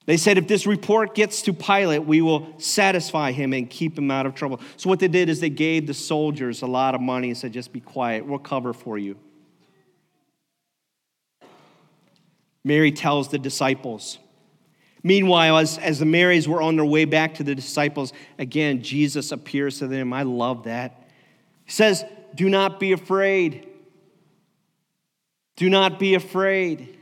They 0.04 0.16
said, 0.16 0.36
if 0.36 0.48
this 0.48 0.66
report 0.66 1.14
gets 1.14 1.42
to 1.42 1.52
Pilate, 1.52 2.04
we 2.04 2.20
will 2.22 2.58
satisfy 2.58 3.30
him 3.30 3.52
and 3.52 3.70
keep 3.70 3.96
him 3.96 4.10
out 4.10 4.26
of 4.26 4.34
trouble. 4.34 4.60
So, 4.76 4.88
what 4.88 4.98
they 4.98 5.08
did 5.08 5.28
is 5.28 5.38
they 5.38 5.48
gave 5.48 5.86
the 5.86 5.94
soldiers 5.94 6.62
a 6.62 6.66
lot 6.66 6.94
of 6.94 7.00
money 7.00 7.28
and 7.28 7.36
said, 7.38 7.52
just 7.52 7.72
be 7.72 7.80
quiet, 7.80 8.26
we'll 8.26 8.40
cover 8.40 8.72
for 8.72 8.98
you. 8.98 9.16
Mary 12.64 12.90
tells 12.92 13.28
the 13.28 13.38
disciples. 13.38 14.18
Meanwhile, 15.04 15.58
as, 15.58 15.78
as 15.78 15.98
the 15.98 16.04
Marys 16.04 16.48
were 16.48 16.62
on 16.62 16.76
their 16.76 16.84
way 16.84 17.04
back 17.04 17.34
to 17.34 17.42
the 17.42 17.54
disciples, 17.54 18.12
again, 18.38 18.82
Jesus 18.82 19.32
appears 19.32 19.78
to 19.80 19.88
them. 19.88 20.12
I 20.12 20.22
love 20.22 20.64
that. 20.64 21.08
He 21.64 21.72
says, 21.72 22.04
Do 22.34 22.48
not 22.48 22.78
be 22.78 22.92
afraid. 22.92 23.68
Do 25.56 25.68
not 25.68 25.98
be 25.98 26.14
afraid. 26.14 26.98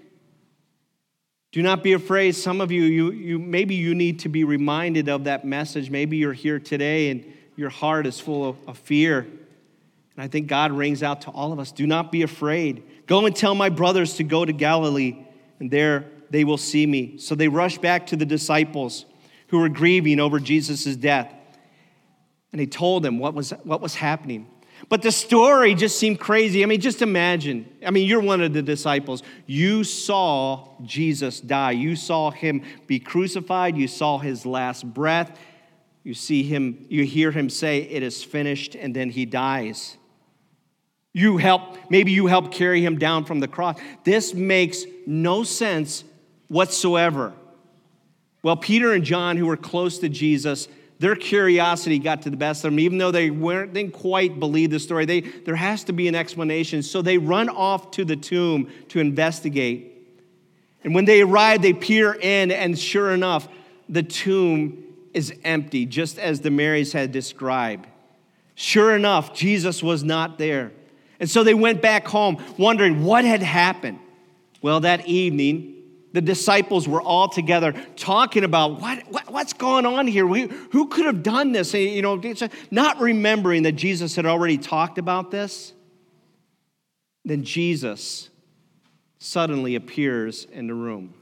Do 1.52 1.62
not 1.62 1.82
be 1.82 1.94
afraid. 1.94 2.36
Some 2.36 2.60
of 2.60 2.70
you, 2.70 2.82
you, 2.82 3.10
you, 3.10 3.38
maybe 3.38 3.74
you 3.74 3.94
need 3.94 4.20
to 4.20 4.28
be 4.28 4.44
reminded 4.44 5.08
of 5.08 5.24
that 5.24 5.44
message. 5.44 5.90
Maybe 5.90 6.16
you're 6.16 6.32
here 6.32 6.60
today 6.60 7.10
and 7.10 7.24
your 7.56 7.70
heart 7.70 8.06
is 8.06 8.20
full 8.20 8.48
of, 8.48 8.56
of 8.68 8.78
fear. 8.78 9.20
And 9.20 10.24
I 10.24 10.28
think 10.28 10.46
God 10.46 10.70
rings 10.72 11.02
out 11.02 11.22
to 11.22 11.30
all 11.30 11.52
of 11.52 11.58
us 11.58 11.72
do 11.72 11.86
not 11.86 12.12
be 12.12 12.22
afraid. 12.22 12.84
Go 13.06 13.26
and 13.26 13.34
tell 13.34 13.54
my 13.54 13.68
brothers 13.68 14.14
to 14.16 14.24
go 14.24 14.44
to 14.44 14.52
Galilee, 14.52 15.26
and 15.58 15.70
there 15.70 16.06
they 16.30 16.44
will 16.44 16.58
see 16.58 16.86
me. 16.86 17.18
So 17.18 17.34
they 17.34 17.48
rushed 17.48 17.80
back 17.80 18.06
to 18.08 18.16
the 18.16 18.26
disciples 18.26 19.04
who 19.48 19.58
were 19.58 19.68
grieving 19.68 20.20
over 20.20 20.38
Jesus' 20.38 20.94
death. 20.94 21.32
And 22.52 22.60
he 22.60 22.66
told 22.66 23.02
them 23.02 23.18
what 23.18 23.34
was, 23.34 23.50
what 23.64 23.80
was 23.80 23.94
happening. 23.96 24.46
But 24.88 25.02
the 25.02 25.12
story 25.12 25.74
just 25.74 25.98
seemed 25.98 26.18
crazy. 26.18 26.62
I 26.62 26.66
mean, 26.66 26.80
just 26.80 27.02
imagine. 27.02 27.68
I 27.84 27.90
mean, 27.90 28.08
you're 28.08 28.20
one 28.20 28.40
of 28.40 28.52
the 28.52 28.62
disciples. 28.62 29.22
You 29.46 29.84
saw 29.84 30.68
Jesus 30.82 31.40
die. 31.40 31.72
You 31.72 31.96
saw 31.96 32.30
him 32.30 32.62
be 32.86 32.98
crucified. 32.98 33.76
You 33.76 33.88
saw 33.88 34.18
his 34.18 34.46
last 34.46 34.84
breath. 34.92 35.38
You 36.02 36.14
see 36.14 36.42
him, 36.42 36.86
you 36.88 37.04
hear 37.04 37.30
him 37.30 37.50
say, 37.50 37.82
It 37.82 38.02
is 38.02 38.24
finished, 38.24 38.74
and 38.74 38.96
then 38.96 39.10
he 39.10 39.26
dies. 39.26 39.96
You 41.12 41.36
help, 41.36 41.76
maybe 41.90 42.12
you 42.12 42.26
help 42.26 42.52
carry 42.52 42.84
him 42.84 42.98
down 42.98 43.24
from 43.24 43.40
the 43.40 43.48
cross. 43.48 43.78
This 44.04 44.32
makes 44.32 44.84
no 45.06 45.42
sense 45.42 46.04
whatsoever. 46.48 47.34
Well, 48.42 48.56
Peter 48.56 48.92
and 48.92 49.04
John, 49.04 49.36
who 49.36 49.46
were 49.46 49.56
close 49.56 49.98
to 49.98 50.08
Jesus, 50.08 50.68
their 51.00 51.16
curiosity 51.16 51.98
got 51.98 52.22
to 52.22 52.30
the 52.30 52.36
best 52.36 52.62
of 52.62 52.70
them, 52.70 52.78
even 52.78 52.98
though 52.98 53.10
they 53.10 53.30
weren't, 53.30 53.72
didn't 53.72 53.94
quite 53.94 54.38
believe 54.38 54.70
the 54.70 54.78
story. 54.78 55.06
They, 55.06 55.20
there 55.22 55.56
has 55.56 55.82
to 55.84 55.94
be 55.94 56.08
an 56.08 56.14
explanation. 56.14 56.82
So 56.82 57.00
they 57.00 57.16
run 57.16 57.48
off 57.48 57.90
to 57.92 58.04
the 58.04 58.16
tomb 58.16 58.70
to 58.88 59.00
investigate. 59.00 59.96
And 60.84 60.94
when 60.94 61.06
they 61.06 61.22
arrive, 61.22 61.62
they 61.62 61.72
peer 61.72 62.12
in, 62.12 62.50
and 62.50 62.78
sure 62.78 63.12
enough, 63.12 63.48
the 63.88 64.02
tomb 64.02 64.84
is 65.14 65.32
empty, 65.42 65.86
just 65.86 66.18
as 66.18 66.42
the 66.42 66.50
Marys 66.50 66.92
had 66.92 67.12
described. 67.12 67.86
Sure 68.54 68.94
enough, 68.94 69.32
Jesus 69.32 69.82
was 69.82 70.04
not 70.04 70.36
there. 70.36 70.70
And 71.18 71.30
so 71.30 71.44
they 71.44 71.54
went 71.54 71.80
back 71.80 72.06
home 72.06 72.44
wondering 72.58 73.04
what 73.04 73.24
had 73.24 73.42
happened. 73.42 74.00
Well, 74.60 74.80
that 74.80 75.06
evening, 75.06 75.79
the 76.12 76.20
disciples 76.20 76.88
were 76.88 77.00
all 77.00 77.28
together 77.28 77.72
talking 77.96 78.44
about 78.44 78.80
what, 78.80 79.04
what 79.10 79.30
what's 79.30 79.52
going 79.52 79.86
on 79.86 80.06
here. 80.06 80.26
We, 80.26 80.48
who 80.72 80.88
could 80.88 81.06
have 81.06 81.22
done 81.22 81.52
this? 81.52 81.72
You 81.72 82.02
know, 82.02 82.20
not 82.70 83.00
remembering 83.00 83.62
that 83.62 83.72
Jesus 83.72 84.16
had 84.16 84.26
already 84.26 84.58
talked 84.58 84.98
about 84.98 85.30
this. 85.30 85.72
Then 87.24 87.44
Jesus 87.44 88.28
suddenly 89.18 89.74
appears 89.74 90.46
in 90.46 90.66
the 90.66 90.74
room. 90.74 91.14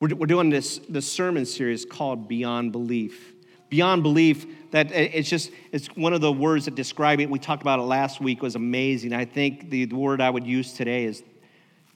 We're, 0.00 0.14
we're 0.14 0.26
doing 0.26 0.50
this, 0.50 0.78
this 0.88 1.10
sermon 1.10 1.46
series 1.46 1.84
called 1.84 2.28
Beyond 2.28 2.72
Belief. 2.72 3.34
Beyond 3.70 4.02
belief, 4.02 4.46
that 4.70 4.90
it's 4.92 5.28
just, 5.28 5.50
it's 5.72 5.88
one 5.88 6.14
of 6.14 6.22
the 6.22 6.32
words 6.32 6.64
that 6.64 6.74
describe 6.74 7.20
it. 7.20 7.28
We 7.28 7.38
talked 7.38 7.60
about 7.60 7.78
it 7.80 7.82
last 7.82 8.18
week, 8.18 8.40
was 8.40 8.54
amazing. 8.54 9.12
I 9.12 9.26
think 9.26 9.68
the, 9.68 9.84
the 9.84 9.96
word 9.96 10.22
I 10.22 10.30
would 10.30 10.46
use 10.46 10.72
today 10.72 11.04
is 11.04 11.22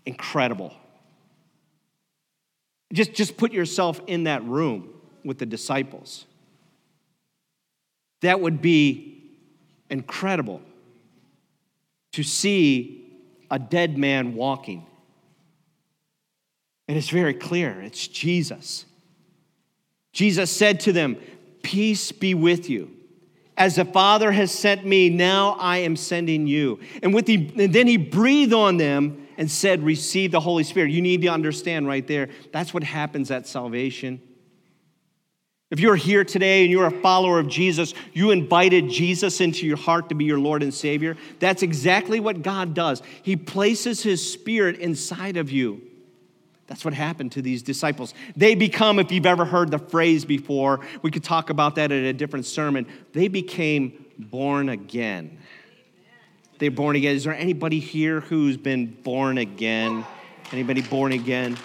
incredible. 0.05 0.75
Just, 2.93 3.15
just 3.15 3.37
put 3.37 3.53
yourself 3.53 4.01
in 4.07 4.25
that 4.25 4.45
room 4.45 4.91
with 5.25 5.39
the 5.39 5.47
disciples. 5.47 6.27
That 8.21 8.41
would 8.41 8.61
be 8.61 9.31
incredible 9.91 10.61
to 12.13 12.23
see 12.23 13.05
a 13.51 13.59
dead 13.59 13.99
man 13.99 14.35
walking. 14.35 14.87
And 16.89 16.97
it's 16.99 17.09
very 17.09 17.35
clear 17.35 17.81
it's 17.81 18.07
Jesus. 18.07 18.85
Jesus 20.13 20.51
said 20.51 20.81
to 20.81 20.93
them, 20.93 21.17
Peace 21.63 22.13
be 22.13 22.35
with 22.35 22.69
you. 22.69 22.91
As 23.57 23.77
the 23.77 23.85
Father 23.85 24.33
has 24.33 24.51
sent 24.51 24.85
me, 24.85 25.09
now 25.09 25.57
I 25.61 25.79
am 25.79 25.95
sending 25.97 26.47
you. 26.47 26.81
And, 27.03 27.15
with 27.15 27.27
the, 27.27 27.37
and 27.59 27.73
then 27.73 27.87
he 27.87 27.97
breathed 27.97 28.53
on 28.53 28.79
them 28.79 29.22
and 29.43 29.51
said, 29.51 29.83
Receive 29.83 30.31
the 30.31 30.39
Holy 30.39 30.63
Spirit. 30.63 30.93
You 30.93 31.03
need 31.03 31.21
to 31.23 31.27
understand 31.27 31.89
right 31.89 32.07
there, 32.07 32.29
that's 32.53 32.73
what 32.73 32.85
happens 32.85 33.29
at 33.33 33.49
salvation. 33.49 34.23
If 35.69 35.81
you're 35.81 35.97
here 35.97 36.23
today 36.23 36.63
and 36.63 36.71
you're 36.71 36.87
a 36.87 37.01
follower 37.01 37.41
of 37.41 37.49
Jesus, 37.49 37.93
you 38.13 38.31
invited 38.31 38.89
Jesus 38.89 39.41
into 39.41 39.67
your 39.67 39.79
heart 39.79 40.11
to 40.11 40.15
be 40.15 40.27
your 40.27 40.39
Lord 40.39 40.63
and 40.63 40.73
Savior. 40.73 41.17
That's 41.41 41.65
exactly 41.65 42.21
what 42.21 42.43
God 42.43 42.73
does. 42.73 43.03
He 43.25 43.35
places 43.35 44.01
His 44.01 44.33
Spirit 44.33 44.79
inside 44.79 45.37
of 45.37 45.51
you. 45.51 45.83
That's 46.69 46.85
what 46.85 46.95
happened 46.95 47.33
to 47.33 47.43
these 47.43 47.65
disciples. 47.65 48.15
They 48.37 48.55
become, 48.55 49.01
if 49.01 49.11
you've 49.11 49.27
ever 49.27 49.45
heard 49.45 49.73
the 49.73 49.81
phrase 49.81 50.25
before, 50.25 50.87
we 51.03 51.11
could 51.11 51.25
talk 51.25 51.51
about 51.51 51.75
that 51.75 51.91
at 51.91 52.05
a 52.05 52.13
different 52.13 52.47
sermon. 52.47 52.87
They 53.13 53.27
became 53.27 54.05
born 54.19 54.69
again. 54.69 55.39
They're 56.62 56.71
born 56.71 56.95
again. 56.95 57.16
Is 57.16 57.25
there 57.25 57.35
anybody 57.35 57.81
here 57.81 58.21
who's 58.21 58.57
been 58.57 58.87
born 58.87 59.37
again? 59.37 60.07
Anybody 60.52 60.81
born 60.81 61.11
again? 61.11 61.59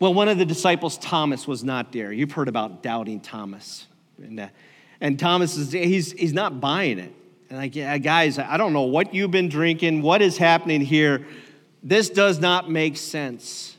Well, 0.00 0.12
one 0.12 0.26
of 0.26 0.38
the 0.38 0.44
disciples, 0.44 0.98
Thomas, 0.98 1.46
was 1.46 1.62
not 1.62 1.92
there. 1.92 2.12
You've 2.12 2.32
heard 2.32 2.48
about 2.48 2.82
doubting 2.82 3.20
Thomas. 3.20 3.86
And, 4.20 4.40
uh, 4.40 4.48
and 5.00 5.20
Thomas 5.20 5.56
is 5.56 5.70
he's, 5.70 6.10
he's 6.10 6.32
not 6.32 6.60
buying 6.60 6.98
it. 6.98 7.14
And 7.48 7.60
like, 7.60 7.76
yeah, 7.76 7.96
guys, 7.98 8.40
I 8.40 8.56
don't 8.56 8.72
know 8.72 8.82
what 8.82 9.14
you've 9.14 9.30
been 9.30 9.48
drinking, 9.48 10.02
what 10.02 10.20
is 10.20 10.36
happening 10.36 10.80
here, 10.80 11.28
this 11.84 12.10
does 12.10 12.40
not 12.40 12.68
make 12.68 12.96
sense. 12.96 13.77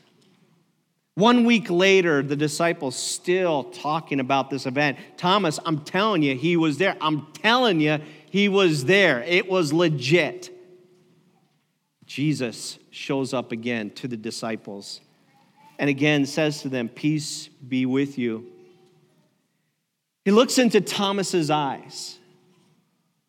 One 1.20 1.44
week 1.44 1.68
later, 1.68 2.22
the 2.22 2.34
disciples 2.34 2.96
still 2.96 3.64
talking 3.64 4.20
about 4.20 4.48
this 4.48 4.64
event. 4.64 4.96
Thomas, 5.18 5.60
I'm 5.66 5.80
telling 5.80 6.22
you, 6.22 6.34
he 6.34 6.56
was 6.56 6.78
there. 6.78 6.96
I'm 6.98 7.26
telling 7.34 7.78
you, 7.78 7.98
he 8.30 8.48
was 8.48 8.86
there. 8.86 9.22
It 9.24 9.46
was 9.46 9.70
legit. 9.70 10.48
Jesus 12.06 12.78
shows 12.90 13.34
up 13.34 13.52
again 13.52 13.90
to 13.96 14.08
the 14.08 14.16
disciples 14.16 15.02
and 15.78 15.90
again 15.90 16.24
says 16.24 16.62
to 16.62 16.70
them, 16.70 16.88
Peace 16.88 17.48
be 17.68 17.84
with 17.84 18.16
you. 18.16 18.46
He 20.24 20.30
looks 20.30 20.56
into 20.56 20.80
Thomas's 20.80 21.50
eyes. 21.50 22.18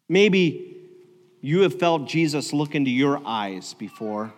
Maybe 0.08 0.78
you 1.42 1.60
have 1.64 1.78
felt 1.78 2.08
Jesus 2.08 2.54
look 2.54 2.74
into 2.74 2.90
your 2.90 3.22
eyes 3.26 3.74
before 3.74 4.34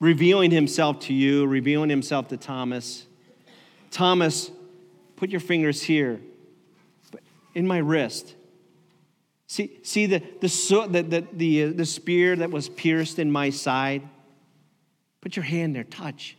revealing 0.00 0.50
himself 0.50 1.00
to 1.00 1.14
you, 1.14 1.46
revealing 1.46 1.90
himself 1.90 2.28
to 2.28 2.36
Thomas. 2.36 3.06
Thomas, 3.90 4.50
put 5.16 5.30
your 5.30 5.40
fingers 5.40 5.82
here 5.82 6.20
in 7.54 7.66
my 7.66 7.78
wrist. 7.78 8.34
See, 9.46 9.78
see 9.82 10.06
the, 10.06 10.22
the, 10.40 10.86
the, 10.90 11.02
the, 11.02 11.26
the, 11.32 11.64
uh, 11.64 11.72
the 11.74 11.86
spear 11.86 12.36
that 12.36 12.50
was 12.50 12.68
pierced 12.68 13.18
in 13.18 13.32
my 13.32 13.50
side? 13.50 14.02
Put 15.20 15.36
your 15.36 15.44
hand 15.44 15.74
there, 15.74 15.84
touch. 15.84 16.36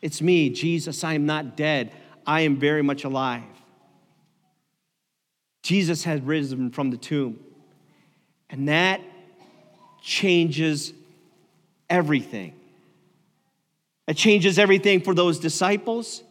It's 0.00 0.22
me, 0.22 0.50
Jesus. 0.50 1.04
I 1.04 1.12
am 1.12 1.26
not 1.26 1.56
dead. 1.56 1.92
I 2.26 2.42
am 2.42 2.56
very 2.56 2.82
much 2.82 3.04
alive. 3.04 3.42
Jesus 5.62 6.04
has 6.04 6.20
risen 6.22 6.70
from 6.70 6.90
the 6.90 6.96
tomb. 6.96 7.38
And 8.48 8.68
that 8.68 9.02
changes 10.00 10.94
everything. 11.90 12.57
It 14.08 14.16
changes 14.16 14.58
everything 14.58 15.02
for 15.02 15.14
those 15.14 15.38
disciples. 15.38 16.24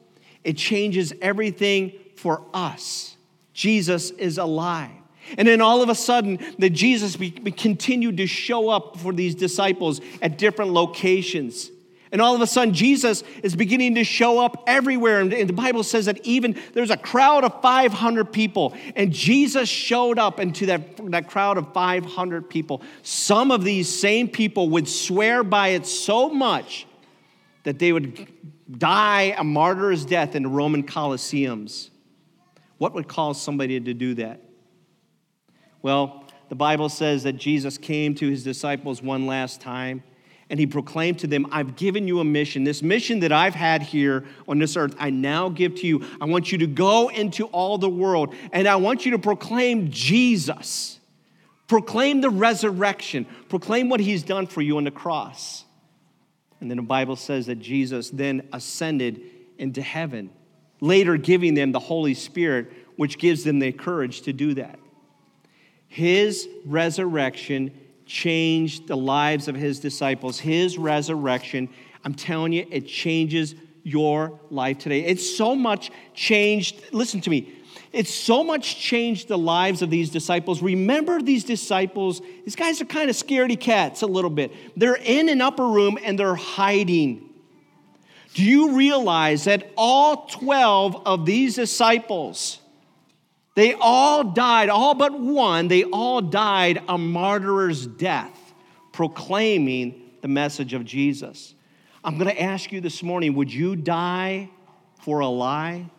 It 0.43 0.57
changes 0.57 1.13
everything 1.21 1.93
for 2.15 2.43
us. 2.53 3.15
Jesus 3.53 4.09
is 4.11 4.39
alive. 4.39 4.91
And 5.37 5.47
then 5.47 5.61
all 5.61 5.83
of 5.83 5.89
a 5.89 5.95
sudden, 5.95 6.39
that 6.57 6.71
Jesus 6.71 7.15
be, 7.15 7.29
be 7.29 7.51
continued 7.51 8.17
to 8.17 8.27
show 8.27 8.69
up 8.69 8.97
for 8.97 9.13
these 9.13 9.35
disciples 9.35 10.01
at 10.21 10.37
different 10.39 10.71
locations. 10.71 11.69
And 12.11 12.21
all 12.21 12.33
of 12.33 12.41
a 12.41 12.47
sudden, 12.47 12.73
Jesus 12.73 13.23
is 13.43 13.55
beginning 13.55 13.95
to 13.95 14.03
show 14.03 14.39
up 14.39 14.63
everywhere. 14.65 15.19
And 15.19 15.31
the 15.31 15.53
Bible 15.53 15.83
says 15.83 16.05
that 16.05 16.25
even 16.25 16.59
there's 16.73 16.89
a 16.89 16.97
crowd 16.97 17.43
of 17.43 17.61
500 17.61 18.31
people, 18.31 18.73
and 18.95 19.11
Jesus 19.11 19.67
showed 19.69 20.17
up 20.17 20.39
into 20.39 20.67
that, 20.67 21.11
that 21.11 21.27
crowd 21.27 21.57
of 21.57 21.73
500 21.73 22.49
people. 22.49 22.81
Some 23.03 23.51
of 23.51 23.63
these 23.63 23.87
same 23.93 24.29
people 24.29 24.69
would 24.69 24.87
swear 24.87 25.43
by 25.43 25.69
it 25.69 25.85
so 25.85 26.29
much 26.29 26.86
that 27.67 27.79
they 27.79 27.91
would 27.91 28.25
die 28.79 29.35
a 29.37 29.43
martyr's 29.43 30.05
death 30.05 30.35
in 30.35 30.43
the 30.43 30.47
Roman 30.47 30.83
Colosseums. 30.83 31.89
What 32.77 32.93
would 32.93 33.09
cause 33.09 33.41
somebody 33.41 33.77
to 33.77 33.93
do 33.93 34.13
that? 34.13 34.41
Well, 35.81 36.23
the 36.47 36.55
Bible 36.55 36.87
says 36.87 37.23
that 37.23 37.33
Jesus 37.33 37.77
came 37.77 38.15
to 38.15 38.29
his 38.29 38.45
disciples 38.45 39.01
one 39.01 39.27
last 39.27 39.59
time 39.59 40.01
and 40.49 40.61
he 40.61 40.65
proclaimed 40.65 41.19
to 41.19 41.27
them, 41.27 41.45
I've 41.51 41.75
given 41.75 42.07
you 42.07 42.21
a 42.21 42.23
mission. 42.23 42.63
This 42.63 42.81
mission 42.81 43.19
that 43.19 43.33
I've 43.33 43.53
had 43.53 43.81
here 43.81 44.23
on 44.47 44.59
this 44.59 44.77
earth, 44.77 44.95
I 44.97 45.09
now 45.09 45.49
give 45.49 45.75
to 45.75 45.87
you. 45.87 46.05
I 46.21 46.25
want 46.25 46.53
you 46.53 46.59
to 46.59 46.67
go 46.67 47.09
into 47.09 47.47
all 47.47 47.77
the 47.77 47.89
world 47.89 48.33
and 48.53 48.65
I 48.65 48.77
want 48.77 49.05
you 49.05 49.11
to 49.11 49.19
proclaim 49.19 49.91
Jesus. 49.91 51.01
Proclaim 51.67 52.21
the 52.21 52.29
resurrection. 52.29 53.25
Proclaim 53.49 53.89
what 53.89 53.99
he's 53.99 54.23
done 54.23 54.47
for 54.47 54.61
you 54.61 54.77
on 54.77 54.85
the 54.85 54.91
cross. 54.91 55.65
And 56.59 56.69
then 56.69 56.77
the 56.77 56.83
Bible 56.83 57.15
says 57.15 57.45
that 57.45 57.59
Jesus 57.59 58.09
then 58.09 58.47
ascended 58.51 59.21
into 59.57 59.81
heaven, 59.81 60.29
later 60.81 61.17
giving 61.17 61.53
them 61.53 61.71
the 61.71 61.79
Holy 61.79 62.13
Spirit, 62.13 62.71
which 62.95 63.17
gives 63.17 63.43
them 63.43 63.59
the 63.59 63.71
courage 63.71 64.21
to 64.21 64.33
do 64.33 64.53
that. 64.55 64.79
His 65.87 66.47
resurrection 66.65 67.71
changed 68.05 68.87
the 68.87 68.97
lives 68.97 69.47
of 69.47 69.55
his 69.55 69.79
disciples. 69.79 70.39
His 70.39 70.77
resurrection, 70.77 71.69
I'm 72.03 72.13
telling 72.13 72.53
you, 72.53 72.65
it 72.71 72.87
changes 72.87 73.55
your 73.83 74.39
life 74.49 74.79
today. 74.79 75.03
It's 75.05 75.37
so 75.37 75.55
much 75.55 75.91
changed. 76.13 76.81
Listen 76.91 77.21
to 77.21 77.29
me. 77.29 77.53
It's 77.93 78.13
so 78.13 78.43
much 78.43 78.79
changed 78.79 79.27
the 79.27 79.37
lives 79.37 79.81
of 79.81 79.89
these 79.89 80.09
disciples. 80.09 80.61
Remember 80.61 81.21
these 81.21 81.43
disciples, 81.43 82.21
these 82.43 82.55
guys 82.55 82.81
are 82.81 82.85
kind 82.85 83.09
of 83.09 83.15
scaredy 83.15 83.59
cats 83.59 84.01
a 84.01 84.07
little 84.07 84.29
bit. 84.29 84.51
They're 84.75 84.95
in 84.97 85.29
an 85.29 85.41
upper 85.41 85.65
room 85.65 85.97
and 86.03 86.19
they're 86.19 86.35
hiding. 86.35 87.29
Do 88.33 88.43
you 88.43 88.75
realize 88.75 89.45
that 89.45 89.71
all 89.75 90.27
12 90.27 91.07
of 91.07 91.25
these 91.25 91.55
disciples, 91.55 92.59
they 93.55 93.73
all 93.73 94.23
died, 94.23 94.69
all 94.69 94.93
but 94.93 95.17
one, 95.19 95.69
they 95.69 95.85
all 95.85 96.21
died 96.21 96.83
a 96.87 96.97
martyr's 96.97 97.87
death, 97.87 98.53
proclaiming 98.91 100.03
the 100.21 100.27
message 100.27 100.73
of 100.73 100.85
Jesus. 100.85 101.55
I'm 102.03 102.17
going 102.17 102.29
to 102.29 102.41
ask 102.41 102.71
you 102.71 102.81
this 102.81 103.01
morning 103.01 103.33
would 103.35 103.51
you 103.51 103.75
die 103.75 104.49
for 105.01 105.21
a 105.21 105.27
lie? 105.27 105.89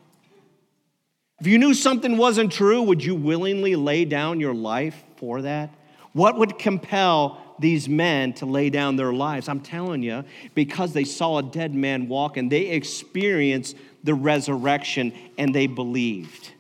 If 1.41 1.47
you 1.47 1.59
knew 1.59 1.73
something 1.73 2.17
wasn't 2.17 2.53
true, 2.53 2.83
would 2.83 3.03
you 3.03 3.15
willingly 3.15 3.77
lay 3.77 4.05
down 4.05 4.41
your 4.41 4.55
life 4.55 5.05
for 5.17 5.43
that? 5.43 5.73
What 6.13 6.37
would 6.37 6.59
compel 6.59 7.41
these 7.61 7.89
men 7.89 8.33
to 8.35 8.47
lay 8.47 8.71
down 8.71 8.97
their 8.97 9.13
lives? 9.13 9.49
I'm 9.49 9.61
telling 9.61 10.03
you, 10.03 10.25
because 10.55 10.93
they 10.93 11.05
saw 11.05 11.39
a 11.39 11.43
dead 11.43 11.75
man 11.75 12.09
walk 12.09 12.37
and 12.37 12.51
they 12.51 12.67
experienced 12.67 13.77
the 14.03 14.15
resurrection 14.15 15.13
and 15.37 15.55
they 15.55 15.69
believed. 15.69 16.53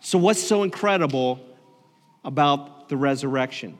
So, 0.00 0.18
what's 0.18 0.42
so 0.42 0.62
incredible 0.62 1.40
about 2.24 2.88
the 2.90 2.96
resurrection? 2.96 3.78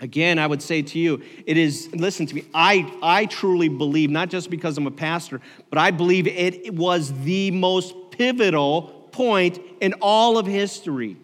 Again, 0.00 0.38
I 0.38 0.46
would 0.46 0.62
say 0.62 0.80
to 0.80 0.98
you, 0.98 1.22
it 1.46 1.58
is, 1.58 1.90
listen 1.94 2.24
to 2.26 2.34
me, 2.34 2.44
I, 2.54 2.90
I 3.02 3.26
truly 3.26 3.68
believe, 3.68 4.10
not 4.10 4.30
just 4.30 4.48
because 4.48 4.78
I'm 4.78 4.86
a 4.86 4.90
pastor, 4.90 5.40
but 5.68 5.78
I 5.78 5.90
believe 5.90 6.26
it 6.26 6.74
was 6.74 7.12
the 7.22 7.50
most 7.50 7.94
pivotal 8.10 8.82
point 9.12 9.58
in 9.80 9.92
all 10.00 10.38
of 10.38 10.46
history. 10.46 11.16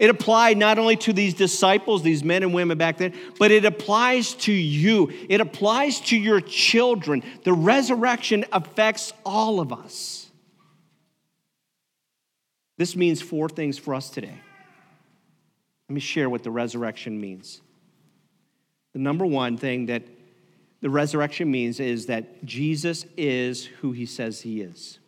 It 0.00 0.10
applied 0.10 0.58
not 0.58 0.78
only 0.78 0.96
to 0.96 1.12
these 1.12 1.34
disciples, 1.34 2.02
these 2.02 2.24
men 2.24 2.42
and 2.42 2.52
women 2.52 2.76
back 2.76 2.98
then, 2.98 3.14
but 3.38 3.50
it 3.50 3.64
applies 3.64 4.34
to 4.34 4.52
you. 4.52 5.10
It 5.28 5.40
applies 5.40 6.00
to 6.00 6.16
your 6.16 6.40
children. 6.40 7.22
The 7.44 7.52
resurrection 7.52 8.44
affects 8.52 9.12
all 9.24 9.60
of 9.60 9.72
us. 9.72 10.28
This 12.76 12.94
means 12.94 13.22
four 13.22 13.48
things 13.48 13.78
for 13.78 13.94
us 13.94 14.10
today. 14.10 14.38
Let 15.88 15.94
me 15.94 16.00
share 16.00 16.28
what 16.28 16.42
the 16.42 16.50
resurrection 16.50 17.20
means. 17.20 17.62
The 18.96 19.02
number 19.02 19.26
one 19.26 19.58
thing 19.58 19.84
that 19.86 20.04
the 20.80 20.88
resurrection 20.88 21.50
means 21.50 21.80
is 21.80 22.06
that 22.06 22.42
Jesus 22.46 23.04
is 23.14 23.66
who 23.66 23.92
he 23.92 24.06
says 24.06 24.40
he 24.40 24.62
is. 24.62 25.00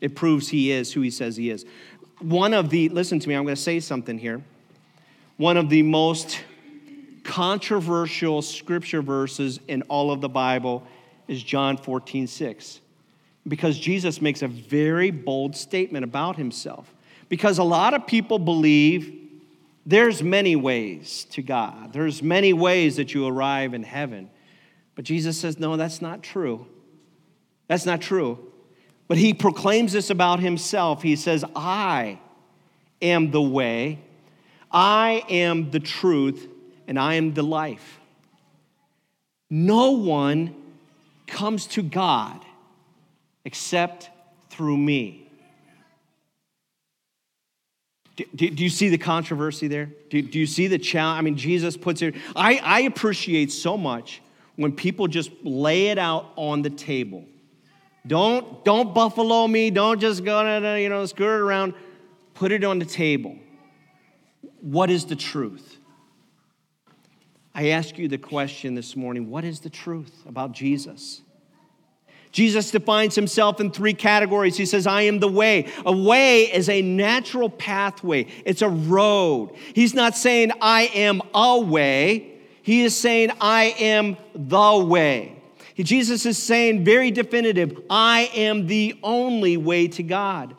It 0.00 0.16
proves 0.16 0.48
he 0.48 0.70
is 0.70 0.90
who 0.94 1.02
he 1.02 1.10
says 1.10 1.36
he 1.36 1.50
is. 1.50 1.66
One 2.20 2.54
of 2.54 2.70
the, 2.70 2.88
listen 2.88 3.20
to 3.20 3.28
me, 3.28 3.34
I'm 3.34 3.42
going 3.42 3.56
to 3.56 3.60
say 3.60 3.80
something 3.80 4.18
here. 4.18 4.42
One 5.36 5.58
of 5.58 5.68
the 5.68 5.82
most 5.82 6.40
controversial 7.24 8.40
scripture 8.40 9.02
verses 9.02 9.60
in 9.68 9.82
all 9.82 10.10
of 10.10 10.22
the 10.22 10.30
Bible 10.30 10.82
is 11.26 11.42
John 11.42 11.76
14, 11.76 12.26
6 12.26 12.80
because 13.46 13.78
Jesus 13.78 14.22
makes 14.22 14.40
a 14.40 14.48
very 14.48 15.10
bold 15.10 15.54
statement 15.54 16.04
about 16.04 16.36
himself. 16.36 16.94
Because 17.28 17.58
a 17.58 17.64
lot 17.64 17.92
of 17.92 18.06
people 18.06 18.38
believe 18.38 19.27
there's 19.88 20.22
many 20.22 20.54
ways 20.54 21.24
to 21.30 21.40
God, 21.40 21.94
there's 21.94 22.22
many 22.22 22.52
ways 22.52 22.96
that 22.96 23.14
you 23.14 23.26
arrive 23.26 23.72
in 23.72 23.82
heaven. 23.82 24.28
But 24.94 25.06
Jesus 25.06 25.40
says, 25.40 25.58
no, 25.58 25.78
that's 25.78 26.02
not 26.02 26.22
true. 26.22 26.66
That's 27.68 27.86
not 27.86 28.02
true. 28.02 28.38
But 29.06 29.16
he 29.16 29.32
proclaims 29.32 29.94
this 29.94 30.10
about 30.10 30.40
himself. 30.40 31.02
He 31.02 31.16
says, 31.16 31.42
I 31.56 32.20
am 33.00 33.30
the 33.30 33.40
way, 33.40 34.00
I 34.70 35.24
am 35.30 35.70
the 35.70 35.80
truth, 35.80 36.46
and 36.86 36.98
I 36.98 37.14
am 37.14 37.32
the 37.32 37.42
life. 37.42 37.98
No 39.48 39.92
one 39.92 40.54
comes 41.26 41.66
to 41.68 41.82
God 41.82 42.44
except 43.46 44.10
through 44.50 44.76
me. 44.76 45.27
Do, 48.18 48.24
do, 48.34 48.50
do, 48.50 48.64
you 48.64 48.68
see 48.68 48.88
the 48.88 48.98
controversy 48.98 49.68
there? 49.68 49.90
Do, 50.10 50.20
do 50.20 50.40
you 50.40 50.46
see 50.46 50.66
the 50.66 50.76
challenge? 50.76 51.20
I 51.20 51.22
mean, 51.22 51.36
Jesus 51.36 51.76
puts 51.76 52.02
it, 52.02 52.16
I, 52.34 52.56
I 52.56 52.80
appreciate 52.80 53.52
so 53.52 53.78
much 53.78 54.20
when 54.56 54.72
people 54.72 55.06
just 55.06 55.30
lay 55.44 55.86
it 55.90 55.98
out 55.98 56.32
on 56.34 56.62
the 56.62 56.70
table. 56.70 57.24
Don't, 58.04 58.64
don't 58.64 58.92
buffalo 58.92 59.46
me. 59.46 59.70
Don't 59.70 60.00
just 60.00 60.24
go, 60.24 60.74
you 60.74 60.88
know, 60.88 61.06
skirt 61.06 61.40
around. 61.40 61.74
Put 62.34 62.50
it 62.50 62.64
on 62.64 62.80
the 62.80 62.84
table. 62.84 63.36
What 64.62 64.90
is 64.90 65.04
the 65.04 65.14
truth? 65.14 65.78
I 67.54 67.68
ask 67.68 67.98
you 67.98 68.08
the 68.08 68.18
question 68.18 68.74
this 68.74 68.96
morning 68.96 69.30
what 69.30 69.44
is 69.44 69.60
the 69.60 69.70
truth 69.70 70.24
about 70.26 70.50
Jesus? 70.50 71.22
Jesus 72.32 72.70
defines 72.70 73.14
himself 73.14 73.60
in 73.60 73.70
three 73.70 73.94
categories. 73.94 74.56
He 74.56 74.66
says, 74.66 74.86
I 74.86 75.02
am 75.02 75.18
the 75.18 75.28
way. 75.28 75.66
A 75.86 75.92
way 75.92 76.42
is 76.42 76.68
a 76.68 76.82
natural 76.82 77.48
pathway, 77.50 78.26
it's 78.44 78.62
a 78.62 78.68
road. 78.68 79.54
He's 79.74 79.94
not 79.94 80.16
saying, 80.16 80.52
I 80.60 80.82
am 80.94 81.22
a 81.34 81.58
way. 81.60 82.34
He 82.62 82.82
is 82.82 82.96
saying, 82.96 83.30
I 83.40 83.74
am 83.78 84.16
the 84.34 84.84
way. 84.84 85.34
Jesus 85.78 86.26
is 86.26 86.36
saying 86.36 86.84
very 86.84 87.10
definitive, 87.10 87.80
I 87.88 88.30
am 88.34 88.66
the 88.66 88.98
only 89.02 89.56
way 89.56 89.86
to 89.88 90.02
God. 90.02 90.56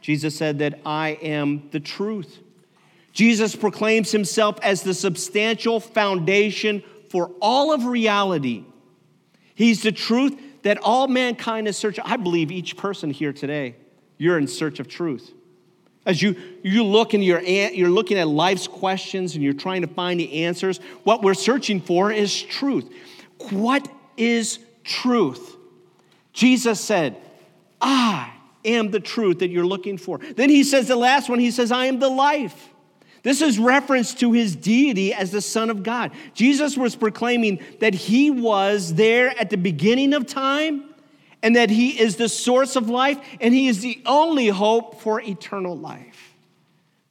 Jesus 0.00 0.36
said 0.36 0.60
that 0.60 0.80
I 0.86 1.10
am 1.20 1.68
the 1.72 1.80
truth. 1.80 2.38
Jesus 3.12 3.56
proclaims 3.56 4.12
himself 4.12 4.58
as 4.62 4.82
the 4.82 4.94
substantial 4.94 5.80
foundation 5.80 6.82
for 7.10 7.32
all 7.40 7.72
of 7.72 7.84
reality. 7.84 8.64
He's 9.58 9.82
the 9.82 9.90
truth 9.90 10.40
that 10.62 10.78
all 10.84 11.08
mankind 11.08 11.66
is 11.66 11.76
searching. 11.76 12.04
I 12.06 12.16
believe 12.16 12.52
each 12.52 12.76
person 12.76 13.10
here 13.10 13.32
today, 13.32 13.74
you're 14.16 14.38
in 14.38 14.46
search 14.46 14.78
of 14.78 14.86
truth. 14.86 15.32
As 16.06 16.22
you, 16.22 16.36
you 16.62 16.84
look 16.84 17.12
and 17.12 17.24
you're, 17.24 17.40
you're 17.40 17.90
looking 17.90 18.18
at 18.18 18.28
life's 18.28 18.68
questions 18.68 19.34
and 19.34 19.42
you're 19.42 19.52
trying 19.52 19.82
to 19.82 19.88
find 19.88 20.20
the 20.20 20.44
answers, 20.44 20.78
what 21.02 21.24
we're 21.24 21.34
searching 21.34 21.80
for 21.80 22.12
is 22.12 22.40
truth. 22.40 22.88
What 23.50 23.88
is 24.16 24.60
truth? 24.84 25.56
Jesus 26.32 26.80
said, 26.80 27.16
I 27.80 28.32
am 28.64 28.92
the 28.92 29.00
truth 29.00 29.40
that 29.40 29.48
you're 29.48 29.66
looking 29.66 29.98
for. 29.98 30.18
Then 30.18 30.50
he 30.50 30.62
says 30.62 30.86
the 30.86 30.94
last 30.94 31.28
one, 31.28 31.40
he 31.40 31.50
says, 31.50 31.72
I 31.72 31.86
am 31.86 31.98
the 31.98 32.08
life. 32.08 32.68
This 33.28 33.42
is 33.42 33.58
reference 33.58 34.14
to 34.14 34.32
his 34.32 34.56
deity 34.56 35.12
as 35.12 35.32
the 35.32 35.42
Son 35.42 35.68
of 35.68 35.82
God. 35.82 36.12
Jesus 36.32 36.78
was 36.78 36.96
proclaiming 36.96 37.62
that 37.78 37.92
he 37.92 38.30
was 38.30 38.94
there 38.94 39.38
at 39.38 39.50
the 39.50 39.58
beginning 39.58 40.14
of 40.14 40.26
time 40.26 40.84
and 41.42 41.54
that 41.54 41.68
he 41.68 42.00
is 42.00 42.16
the 42.16 42.30
source 42.30 42.74
of 42.74 42.88
life 42.88 43.18
and 43.38 43.52
he 43.52 43.68
is 43.68 43.82
the 43.82 44.00
only 44.06 44.48
hope 44.48 45.02
for 45.02 45.20
eternal 45.20 45.76
life. 45.76 46.36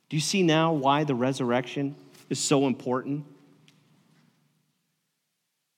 Do 0.10 0.18
you 0.18 0.22
see 0.22 0.42
now 0.42 0.74
why 0.74 1.04
the 1.04 1.14
resurrection 1.14 1.96
is 2.32 2.40
so 2.40 2.66
important? 2.66 3.24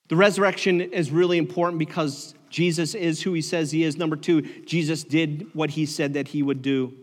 The 0.07 0.15
resurrection 0.15 0.79
is 0.79 1.11
really 1.11 1.37
important 1.37 1.79
because 1.79 2.33
Jesus 2.49 2.95
is 2.95 3.21
who 3.21 3.33
he 3.33 3.41
says 3.41 3.71
he 3.71 3.83
is. 3.83 3.97
Number 3.97 4.15
two, 4.15 4.43
Jesus 4.63 5.03
did 5.03 5.53
what 5.53 5.71
he 5.71 5.85
said 5.85 6.13
that 6.13 6.29
he 6.29 6.41
would 6.41 6.61
do. 6.61 6.93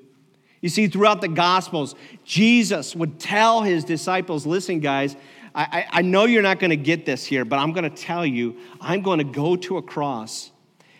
You 0.60 0.68
see, 0.68 0.88
throughout 0.88 1.20
the 1.20 1.28
Gospels, 1.28 1.94
Jesus 2.24 2.96
would 2.96 3.20
tell 3.20 3.62
his 3.62 3.84
disciples, 3.84 4.46
listen, 4.46 4.80
guys, 4.80 5.16
I, 5.54 5.86
I 5.90 6.02
know 6.02 6.26
you're 6.26 6.42
not 6.42 6.58
going 6.58 6.70
to 6.70 6.76
get 6.76 7.06
this 7.06 7.24
here, 7.24 7.44
but 7.44 7.58
I'm 7.58 7.72
going 7.72 7.84
to 7.84 7.96
tell 7.96 8.26
you, 8.26 8.56
I'm 8.80 9.00
going 9.00 9.18
to 9.18 9.24
go 9.24 9.56
to 9.56 9.78
a 9.78 9.82
cross 9.82 10.50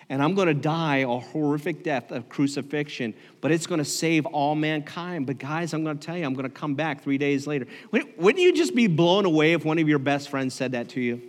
and 0.08 0.22
I'm 0.22 0.34
going 0.34 0.48
to 0.48 0.54
die 0.54 0.98
a 0.98 1.18
horrific 1.18 1.82
death 1.82 2.10
of 2.10 2.28
crucifixion, 2.28 3.12
but 3.40 3.50
it's 3.50 3.66
going 3.66 3.80
to 3.80 3.84
save 3.84 4.24
all 4.24 4.54
mankind. 4.54 5.26
But 5.26 5.38
guys, 5.38 5.74
I'm 5.74 5.84
going 5.84 5.98
to 5.98 6.06
tell 6.06 6.16
you, 6.16 6.24
I'm 6.24 6.32
going 6.32 6.48
to 6.48 6.54
come 6.54 6.74
back 6.74 7.02
three 7.02 7.18
days 7.18 7.46
later. 7.46 7.66
Wouldn't 7.90 8.38
you 8.38 8.54
just 8.54 8.74
be 8.74 8.86
blown 8.86 9.26
away 9.26 9.52
if 9.52 9.64
one 9.64 9.78
of 9.78 9.88
your 9.88 9.98
best 9.98 10.30
friends 10.30 10.54
said 10.54 10.72
that 10.72 10.90
to 10.90 11.00
you? 11.00 11.20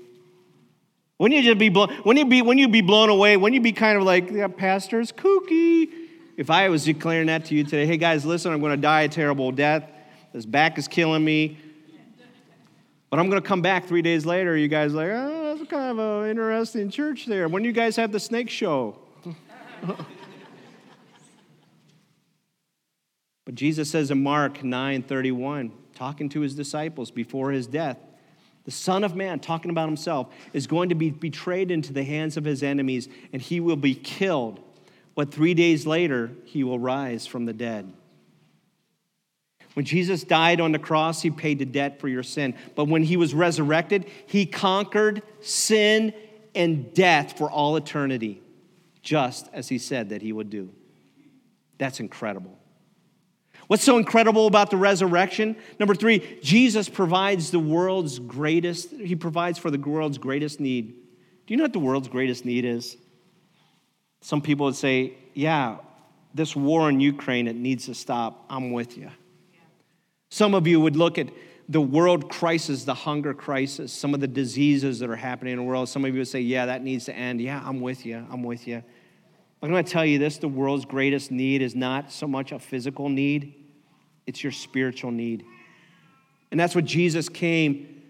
Wouldn't 1.17 1.41
you 1.41 1.49
just 1.49 1.59
be 1.59 1.69
blown? 1.69 1.89
Wouldn't 2.05 2.23
you 2.23 2.29
be? 2.29 2.41
Wouldn't 2.43 2.59
you 2.59 2.67
be 2.67 2.81
blown 2.81 3.09
away? 3.09 3.35
Wouldn't 3.35 3.55
you 3.55 3.61
be 3.61 3.71
kind 3.71 3.97
of 3.97 4.03
like, 4.03 4.29
yeah, 4.29 4.47
pastor's 4.47 5.11
kooky? 5.11 5.89
If 6.37 6.49
I 6.51 6.69
was 6.69 6.85
declaring 6.85 7.27
that 7.27 7.45
to 7.45 7.55
you 7.55 7.63
today, 7.63 7.87
hey 7.87 7.97
guys, 7.97 8.23
listen, 8.23 8.53
I'm 8.53 8.59
going 8.59 8.75
to 8.75 8.81
die 8.81 9.01
a 9.01 9.09
terrible 9.09 9.51
death. 9.51 9.89
This 10.33 10.45
back 10.45 10.77
is 10.77 10.87
killing 10.87 11.25
me. 11.25 11.57
But 13.09 13.19
I'm 13.19 13.27
going 13.27 13.41
to 13.41 13.47
come 13.47 13.63
back 13.63 13.87
three 13.87 14.03
days 14.03 14.23
later. 14.23 14.55
You 14.55 14.67
guys 14.67 14.93
like, 14.93 15.09
oh, 15.09 15.55
that's 15.55 15.67
kind 15.67 15.99
of 15.99 16.23
an 16.23 16.29
interesting 16.29 16.91
church 16.91 17.25
there. 17.25 17.47
When 17.47 17.63
do 17.63 17.67
you 17.67 17.73
guys 17.73 17.95
have 17.95 18.11
the 18.11 18.19
snake 18.19 18.51
show? 18.51 18.99
but 23.45 23.55
Jesus 23.55 23.89
says 23.89 24.11
in 24.11 24.21
Mark 24.21 24.63
9 24.63 25.01
31, 25.01 25.71
talking 25.95 26.29
to 26.29 26.41
his 26.41 26.53
disciples 26.53 27.09
before 27.09 27.49
his 27.51 27.65
death, 27.65 27.97
the 28.65 28.71
Son 28.71 29.03
of 29.03 29.15
Man, 29.15 29.39
talking 29.39 29.71
about 29.71 29.87
himself, 29.87 30.27
is 30.53 30.67
going 30.67 30.89
to 30.89 30.95
be 30.95 31.09
betrayed 31.09 31.71
into 31.71 31.93
the 31.93 32.03
hands 32.03 32.37
of 32.37 32.43
his 32.43 32.61
enemies 32.61 33.09
and 33.33 33.41
he 33.41 33.59
will 33.59 33.75
be 33.75 33.95
killed. 33.95 34.59
But 35.17 35.33
three 35.33 35.55
days 35.55 35.87
later, 35.87 36.29
he 36.45 36.63
will 36.63 36.77
rise 36.77 37.25
from 37.25 37.45
the 37.45 37.53
dead. 37.53 37.91
When 39.73 39.83
Jesus 39.83 40.23
died 40.23 40.61
on 40.61 40.73
the 40.73 40.77
cross, 40.77 41.23
he 41.23 41.31
paid 41.31 41.57
the 41.57 41.65
debt 41.65 41.99
for 41.99 42.07
your 42.07 42.21
sin. 42.21 42.53
But 42.75 42.85
when 42.85 43.01
he 43.01 43.17
was 43.17 43.33
resurrected, 43.33 44.05
he 44.27 44.45
conquered 44.45 45.23
sin 45.41 46.13
and 46.53 46.93
death 46.93 47.35
for 47.35 47.49
all 47.49 47.77
eternity, 47.77 48.43
just 49.01 49.49
as 49.53 49.67
he 49.69 49.79
said 49.79 50.09
that 50.09 50.21
he 50.21 50.31
would 50.31 50.51
do. 50.51 50.69
That's 51.79 51.99
incredible. 51.99 52.55
What's 53.65 53.83
so 53.83 53.97
incredible 53.97 54.45
about 54.45 54.69
the 54.69 54.77
resurrection? 54.77 55.55
Number 55.79 55.95
three, 55.95 56.39
Jesus 56.43 56.89
provides 56.89 57.49
the 57.49 57.57
world's 57.57 58.19
greatest, 58.19 58.91
he 58.91 59.15
provides 59.15 59.57
for 59.57 59.71
the 59.71 59.79
world's 59.79 60.19
greatest 60.19 60.59
need. 60.59 60.93
Do 61.47 61.55
you 61.55 61.57
know 61.57 61.63
what 61.63 61.73
the 61.73 61.79
world's 61.79 62.07
greatest 62.07 62.45
need 62.45 62.65
is? 62.65 62.97
Some 64.21 64.41
people 64.41 64.65
would 64.65 64.75
say, 64.75 65.13
yeah, 65.33 65.77
this 66.33 66.55
war 66.55 66.89
in 66.89 66.99
Ukraine, 66.99 67.47
it 67.47 67.55
needs 67.55 67.85
to 67.85 67.93
stop. 67.93 68.45
I'm 68.49 68.71
with 68.71 68.97
you. 68.97 69.09
Some 70.29 70.53
of 70.53 70.67
you 70.67 70.81
would 70.81 70.95
look 70.95 71.17
at 71.17 71.29
the 71.69 71.81
world 71.81 72.29
crisis, 72.29 72.83
the 72.83 72.93
hunger 72.93 73.33
crisis, 73.33 73.91
some 73.91 74.13
of 74.13 74.19
the 74.19 74.27
diseases 74.27 74.99
that 74.99 75.09
are 75.09 75.15
happening 75.15 75.53
in 75.53 75.59
the 75.59 75.63
world. 75.63 75.89
Some 75.89 76.05
of 76.05 76.13
you 76.13 76.19
would 76.19 76.27
say, 76.27 76.41
Yeah, 76.41 76.67
that 76.67 76.83
needs 76.83 77.05
to 77.05 77.15
end. 77.15 77.41
Yeah, 77.41 77.61
I'm 77.63 77.81
with 77.81 78.05
you. 78.05 78.25
I'm 78.31 78.43
with 78.43 78.67
you. 78.67 78.83
I'm 79.61 79.71
going 79.71 79.83
to 79.83 79.91
tell 79.91 80.05
you 80.05 80.19
this 80.19 80.37
the 80.37 80.47
world's 80.47 80.85
greatest 80.85 81.31
need 81.31 81.61
is 81.61 81.75
not 81.75 82.11
so 82.11 82.27
much 82.27 82.51
a 82.51 82.59
physical 82.59 83.09
need, 83.09 83.55
it's 84.25 84.43
your 84.43 84.51
spiritual 84.51 85.11
need. 85.11 85.45
And 86.51 86.59
that's 86.59 86.75
what 86.75 86.85
Jesus 86.85 87.27
came 87.27 88.03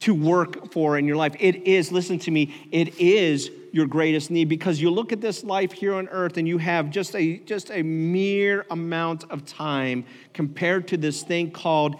to 0.00 0.14
work 0.14 0.72
for 0.72 0.96
in 0.98 1.06
your 1.06 1.16
life. 1.16 1.34
It 1.38 1.66
is, 1.66 1.92
listen 1.92 2.18
to 2.20 2.30
me, 2.30 2.54
it 2.70 2.98
is 2.98 3.50
your 3.72 3.86
greatest 3.86 4.30
need 4.30 4.48
because 4.48 4.80
you 4.80 4.90
look 4.90 5.12
at 5.12 5.20
this 5.20 5.42
life 5.42 5.72
here 5.72 5.94
on 5.94 6.06
earth 6.08 6.36
and 6.36 6.46
you 6.46 6.58
have 6.58 6.90
just 6.90 7.16
a 7.16 7.38
just 7.38 7.70
a 7.70 7.82
mere 7.82 8.64
amount 8.70 9.24
of 9.30 9.44
time 9.44 10.04
compared 10.34 10.86
to 10.88 10.96
this 10.96 11.22
thing 11.22 11.50
called 11.50 11.96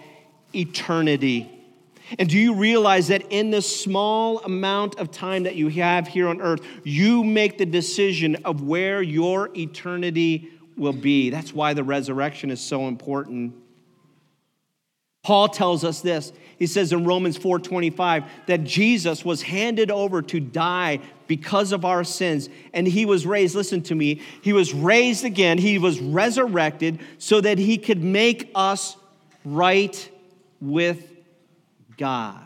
eternity. 0.55 1.49
And 2.19 2.29
do 2.29 2.37
you 2.37 2.53
realize 2.55 3.07
that 3.07 3.23
in 3.31 3.49
this 3.49 3.81
small 3.81 4.39
amount 4.39 4.99
of 4.99 5.09
time 5.09 5.43
that 5.43 5.55
you 5.55 5.69
have 5.69 6.07
here 6.07 6.27
on 6.27 6.41
earth, 6.41 6.61
you 6.83 7.23
make 7.23 7.57
the 7.57 7.65
decision 7.65 8.35
of 8.45 8.61
where 8.61 9.01
your 9.01 9.49
eternity 9.57 10.51
will 10.77 10.93
be? 10.93 11.29
That's 11.29 11.53
why 11.53 11.73
the 11.73 11.83
resurrection 11.83 12.51
is 12.51 12.59
so 12.61 12.87
important. 12.87 13.55
Paul 15.23 15.47
tells 15.47 15.85
us 15.85 16.01
this. 16.01 16.33
He 16.59 16.67
says 16.67 16.91
in 16.91 17.05
Romans 17.05 17.37
4:25 17.37 18.25
that 18.45 18.63
Jesus 18.63 19.25
was 19.25 19.41
handed 19.41 19.89
over 19.89 20.21
to 20.21 20.39
die 20.39 20.99
because 21.27 21.71
of 21.71 21.85
our 21.85 22.03
sins 22.03 22.49
and 22.73 22.85
he 22.85 23.05
was 23.05 23.25
raised, 23.25 23.55
listen 23.55 23.81
to 23.83 23.95
me, 23.95 24.21
he 24.41 24.53
was 24.53 24.73
raised 24.73 25.23
again, 25.23 25.57
he 25.57 25.77
was 25.77 25.99
resurrected 25.99 26.99
so 27.17 27.39
that 27.41 27.57
he 27.57 27.77
could 27.77 28.03
make 28.03 28.51
us 28.53 28.97
right 29.45 30.09
with 30.61 31.09
God. 31.97 32.41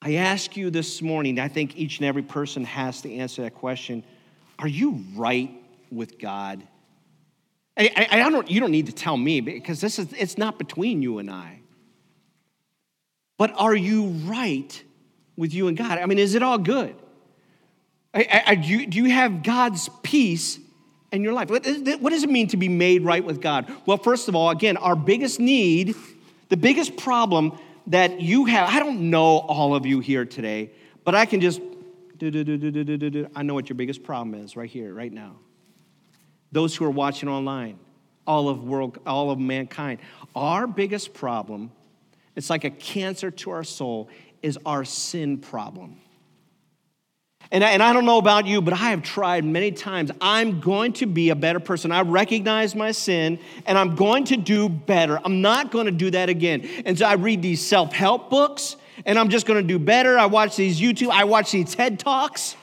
I 0.00 0.14
ask 0.14 0.56
you 0.56 0.70
this 0.70 1.02
morning, 1.02 1.40
I 1.40 1.48
think 1.48 1.76
each 1.76 1.98
and 1.98 2.06
every 2.06 2.22
person 2.22 2.64
has 2.64 3.02
to 3.02 3.12
answer 3.12 3.42
that 3.42 3.54
question. 3.54 4.04
Are 4.58 4.68
you 4.68 5.04
right 5.16 5.50
with 5.90 6.20
God? 6.20 6.62
I, 7.76 7.90
I, 7.96 8.20
I, 8.20 8.30
don't, 8.30 8.50
you 8.50 8.60
don't 8.60 8.70
need 8.70 8.86
to 8.86 8.92
tell 8.92 9.16
me 9.16 9.40
because 9.40 9.80
this 9.80 9.98
is, 9.98 10.12
it's 10.14 10.38
not 10.38 10.58
between 10.58 11.02
you 11.02 11.18
and 11.18 11.30
I. 11.30 11.60
But 13.38 13.52
are 13.56 13.74
you 13.74 14.06
right 14.06 14.82
with 15.36 15.52
you 15.52 15.68
and 15.68 15.76
God? 15.76 15.98
I 15.98 16.06
mean, 16.06 16.18
is 16.18 16.34
it 16.34 16.42
all 16.42 16.58
good? 16.58 16.94
I, 18.14 18.54
do, 18.54 18.66
you, 18.66 18.86
do 18.86 18.96
you 18.96 19.10
have 19.10 19.42
God's 19.42 19.90
peace 20.02 20.58
in 21.12 21.22
your 21.22 21.34
life? 21.34 21.50
What, 21.50 21.66
is, 21.66 21.98
what 21.98 22.10
does 22.10 22.24
it 22.24 22.30
mean 22.30 22.48
to 22.48 22.56
be 22.56 22.70
made 22.70 23.02
right 23.02 23.22
with 23.22 23.42
God? 23.42 23.70
Well, 23.84 23.98
first 23.98 24.28
of 24.28 24.34
all, 24.34 24.48
again, 24.48 24.78
our 24.78 24.96
biggest 24.96 25.38
need, 25.38 25.94
the 26.48 26.56
biggest 26.56 26.96
problem 26.96 27.58
that 27.88 28.22
you 28.22 28.46
have, 28.46 28.70
I 28.70 28.78
don't 28.78 29.10
know 29.10 29.40
all 29.40 29.74
of 29.74 29.84
you 29.84 30.00
here 30.00 30.24
today, 30.24 30.70
but 31.04 31.14
I 31.14 31.26
can 31.26 31.42
just, 31.42 31.60
I 32.22 33.42
know 33.42 33.52
what 33.52 33.68
your 33.68 33.76
biggest 33.76 34.02
problem 34.02 34.42
is 34.42 34.56
right 34.56 34.70
here, 34.70 34.94
right 34.94 35.12
now 35.12 35.36
those 36.52 36.76
who 36.76 36.84
are 36.84 36.90
watching 36.90 37.28
online, 37.28 37.78
all 38.26 38.48
of 38.48 38.64
world, 38.64 38.98
all 39.06 39.30
of 39.30 39.38
mankind. 39.38 40.00
Our 40.34 40.66
biggest 40.66 41.14
problem, 41.14 41.72
it's 42.34 42.50
like 42.50 42.64
a 42.64 42.70
cancer 42.70 43.30
to 43.30 43.50
our 43.50 43.64
soul, 43.64 44.08
is 44.42 44.58
our 44.64 44.84
sin 44.84 45.38
problem. 45.38 46.00
And 47.52 47.62
I, 47.62 47.70
and 47.70 47.82
I 47.82 47.92
don't 47.92 48.04
know 48.04 48.18
about 48.18 48.46
you, 48.46 48.60
but 48.60 48.74
I 48.74 48.90
have 48.90 49.02
tried 49.02 49.44
many 49.44 49.70
times. 49.70 50.10
I'm 50.20 50.60
going 50.60 50.94
to 50.94 51.06
be 51.06 51.30
a 51.30 51.36
better 51.36 51.60
person. 51.60 51.92
I 51.92 52.00
recognize 52.02 52.74
my 52.74 52.90
sin 52.90 53.38
and 53.66 53.78
I'm 53.78 53.94
going 53.94 54.24
to 54.24 54.36
do 54.36 54.68
better. 54.68 55.20
I'm 55.24 55.42
not 55.42 55.70
going 55.70 55.86
to 55.86 55.92
do 55.92 56.10
that 56.10 56.28
again. 56.28 56.68
And 56.84 56.98
so 56.98 57.06
I 57.06 57.14
read 57.14 57.42
these 57.42 57.64
self 57.64 57.92
help 57.92 58.30
books 58.30 58.76
and 59.04 59.18
I'm 59.18 59.28
just 59.28 59.46
going 59.46 59.62
to 59.62 59.66
do 59.66 59.78
better. 59.78 60.18
I 60.18 60.26
watch 60.26 60.56
these 60.56 60.80
YouTube, 60.80 61.10
I 61.10 61.24
watch 61.24 61.52
these 61.52 61.74
TED 61.74 62.00
Talks 62.00 62.56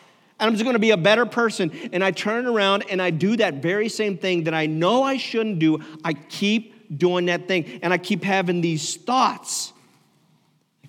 and 0.44 0.50
I'm 0.50 0.56
just 0.56 0.66
going 0.66 0.74
to 0.74 0.80
be 0.80 0.92
a 0.92 0.98
better 0.98 1.26
person. 1.26 1.72
And 1.94 2.04
I 2.04 2.12
turn 2.12 2.48
around 2.48 2.84
and 2.90 3.02
I 3.02 3.12
do 3.12 3.38
that 3.38 3.62
very 3.62 3.88
same 3.88 4.18
thing 4.18 4.44
that 4.44 4.54
I 4.54 4.66
know 4.66 5.02
I 5.02 5.16
shouldn't 5.16 5.60
do. 5.60 5.80
I 6.04 6.12
keep 6.12 6.98
doing 6.98 7.28
that 7.28 7.48
thing. 7.48 7.80
And 7.82 7.94
I 7.94 7.98
keep 7.98 8.26
having 8.26 8.60
these 8.60 8.98
thoughts. 8.98 9.72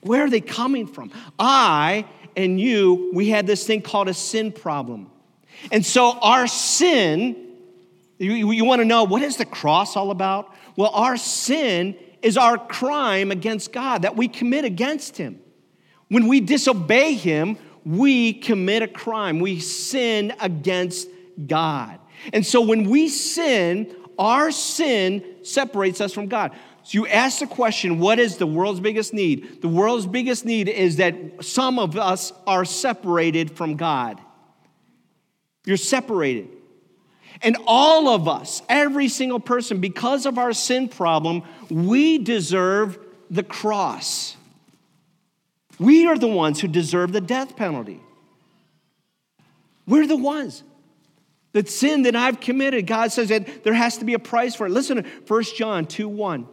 Where 0.01 0.25
are 0.25 0.29
they 0.29 0.41
coming 0.41 0.89
from? 0.89 1.13
I 1.39 2.05
and 2.37 2.61
you, 2.61 3.13
we 3.15 3.29
had 3.29 3.47
this 3.47 3.65
thing 3.65 3.81
called 3.81 4.09
a 4.09 4.15
sin 4.15 4.51
problem. 4.51 5.09
And 5.71 5.87
so 5.87 6.19
our 6.19 6.49
sin, 6.49 7.37
you, 8.19 8.51
you 8.51 8.65
want 8.65 8.81
to 8.81 8.85
know 8.85 9.05
what 9.05 9.23
is 9.23 9.37
the 9.37 9.45
cross 9.45 9.97
all 9.97 10.11
about? 10.11 10.53
Well, 10.75 10.91
our 10.91 11.17
sin 11.17 11.95
is 12.23 12.37
our 12.37 12.59
crime 12.59 13.31
against 13.31 13.73
God 13.73 14.03
that 14.03 14.17
we 14.17 14.27
commit 14.27 14.65
against 14.65 15.17
Him. 15.17 15.39
When 16.09 16.27
we 16.27 16.41
disobey 16.41 17.15
Him, 17.15 17.57
we 17.85 18.33
commit 18.33 18.83
a 18.83 18.89
crime. 18.89 19.41
We 19.41 19.61
sin 19.61 20.35
against 20.41 21.09
God. 21.47 21.99
And 22.33 22.45
so 22.45 22.61
when 22.61 22.89
we 22.89 23.09
sin, 23.09 23.95
our 24.19 24.51
sin 24.51 25.25
separates 25.43 26.01
us 26.01 26.13
from 26.13 26.27
God. 26.29 26.53
So 26.85 26.99
you 26.99 27.07
ask 27.07 27.39
the 27.39 27.47
question, 27.47 27.99
what 27.99 28.19
is 28.19 28.37
the 28.37 28.47
world's 28.47 28.81
biggest 28.81 29.15
need? 29.15 29.63
The 29.63 29.69
world's 29.69 30.07
biggest 30.07 30.45
need 30.45 30.69
is 30.69 30.97
that 30.97 31.15
some 31.41 31.79
of 31.79 31.97
us 31.97 32.33
are 32.47 32.65
separated 32.65 33.57
from 33.57 33.77
God. 33.77 34.21
You're 35.65 35.77
separated. 35.77 36.49
And 37.43 37.57
all 37.67 38.09
of 38.09 38.29
us, 38.29 38.63
every 38.69 39.09
single 39.09 39.41
person, 39.41 39.81
because 39.81 40.27
of 40.27 40.39
our 40.39 40.53
sin 40.53 40.89
problem, 40.89 41.43
we 41.71 42.19
deserve 42.19 42.99
the 43.31 43.43
cross. 43.43 44.34
We 45.79 46.07
are 46.07 46.19
the 46.19 46.29
ones 46.29 46.61
who 46.61 46.69
deserve 46.69 47.13
the 47.13 47.21
death 47.21 47.57
penalty. 47.57 48.01
We're 49.87 50.07
the 50.07 50.17
ones. 50.17 50.63
That 51.53 51.69
sin 51.69 52.03
that 52.03 52.17
I've 52.17 52.41
committed, 52.41 52.87
God 52.87 53.13
says 53.13 53.29
that 53.29 53.63
there 53.63 53.75
has 53.75 53.99
to 53.99 54.05
be 54.05 54.15
a 54.15 54.19
price 54.19 54.57
for 54.57 54.67
it. 54.67 54.71
Listen 54.71 55.03
to 55.03 55.09
1 55.27 55.43
John 55.57 55.87
2 55.87 56.09
1. 56.09 56.49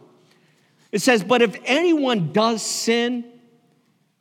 It 0.92 1.00
says, 1.00 1.24
But 1.24 1.42
if 1.42 1.58
anyone 1.64 2.32
does 2.32 2.62
sin, 2.62 3.24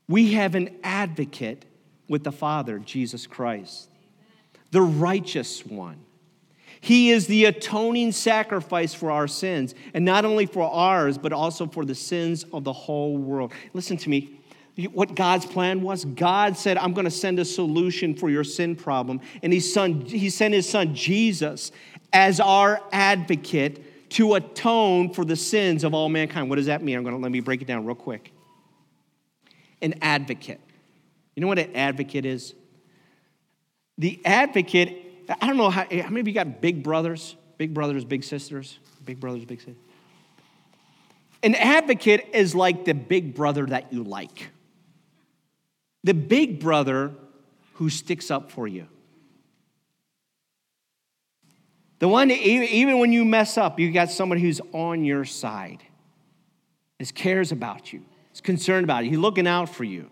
We 0.08 0.34
have 0.34 0.56
an 0.56 0.76
advocate 0.84 1.66
with 2.10 2.26
the 2.26 2.34
Father, 2.34 2.80
Jesus 2.80 3.28
Christ, 3.28 3.90
the 4.72 4.82
righteous 4.82 5.66
one. 5.66 6.04
He 6.82 7.12
is 7.12 7.28
the 7.28 7.46
atoning 7.46 8.12
sacrifice 8.12 8.94
for 8.94 9.10
our 9.10 9.28
sins, 9.28 9.74
and 9.94 10.04
not 10.04 10.26
only 10.26 10.48
for 10.48 10.64
ours, 10.64 11.18
but 11.18 11.32
also 11.32 11.66
for 11.66 11.86
the 11.86 11.96
sins 11.96 12.44
of 12.52 12.66
the 12.66 12.74
whole 12.74 13.16
world. 13.16 13.54
Listen 13.74 13.96
to 13.98 14.10
me. 14.10 14.40
What 14.88 15.15
God's 15.15 15.46
plan 15.46 15.82
was, 15.82 16.06
God 16.06 16.58
said, 16.58 16.78
I'm 16.78 16.94
going 16.94 17.06
to 17.06 17.12
send 17.12 17.39
a 17.39 17.46
solution 17.46 18.15
for 18.15 18.30
your 18.30 18.44
sin 18.44 18.76
problem. 18.76 19.22
And 19.44 19.52
He 19.52 19.60
sent 19.60 20.10
His 20.10 20.70
Son 20.70 20.96
Jesus 20.96 21.72
as 22.13 22.39
our 22.39 22.82
advocate 22.91 24.10
to 24.12 24.36
atone 24.36 25.13
for 25.13 25.24
the 25.24 25.36
sins 25.36 25.84
of 25.84 25.94
all 25.94 26.10
mankind. 26.10 26.50
What 26.50 26.58
does 26.58 26.65
that 26.65 26.84
mean? 26.84 26.98
I'm 26.98 27.04
going 27.04 27.15
to 27.15 27.22
let 27.22 27.32
me 27.32 27.39
break 27.39 27.62
it 27.62 27.67
down 27.67 27.86
real 27.86 27.96
quick. 27.96 28.34
An 29.82 29.96
advocate. 30.02 30.60
You 31.36 31.41
know 31.41 31.48
what 31.48 31.60
an 31.60 31.76
advocate 31.76 32.26
is? 32.26 32.54
The 33.98 34.20
advocate 34.26 35.12
I 35.39 35.48
don't 35.48 35.58
know 35.58 35.70
how, 35.70 35.84
how 35.84 36.10
many 36.10 36.20
of 36.22 36.28
you 36.28 36.34
got 36.34 36.62
big 36.62 36.84
brothers, 36.84 37.36
big 37.58 37.74
brothers, 37.74 38.04
big 38.04 38.24
sisters, 38.24 38.80
big 39.06 39.20
brothers, 39.20 39.46
big 39.46 39.60
sisters? 39.60 39.78
An 41.44 41.56
advocate 41.56 42.28
is 42.34 42.54
like 42.54 42.86
the 42.86 42.94
big 42.94 43.34
brother 43.34 43.65
that 43.67 43.91
you 43.94 44.04
like, 44.04 44.50
the 46.04 46.14
big 46.14 46.60
brother 46.60 47.12
who 47.74 47.90
sticks 47.90 48.32
up 48.32 48.52
for 48.52 48.68
you. 48.68 48.88
The 52.00 52.08
one, 52.08 52.32
even 52.32 52.98
when 52.98 53.14
you 53.14 53.24
mess 53.24 53.58
up, 53.58 53.80
you 53.80 53.92
got 53.92 54.10
somebody 54.10 54.42
who's 54.42 54.60
on 54.72 55.06
your 55.06 55.24
side, 55.24 55.84
is 56.98 57.12
cares 57.12 57.52
about 57.52 57.94
you, 57.94 58.04
is 58.34 58.42
concerned 58.42 58.86
about 58.86 59.04
you, 59.04 59.12
he's 59.12 59.20
looking 59.20 59.46
out 59.46 59.70
for 59.70 59.84
you. 59.84 60.10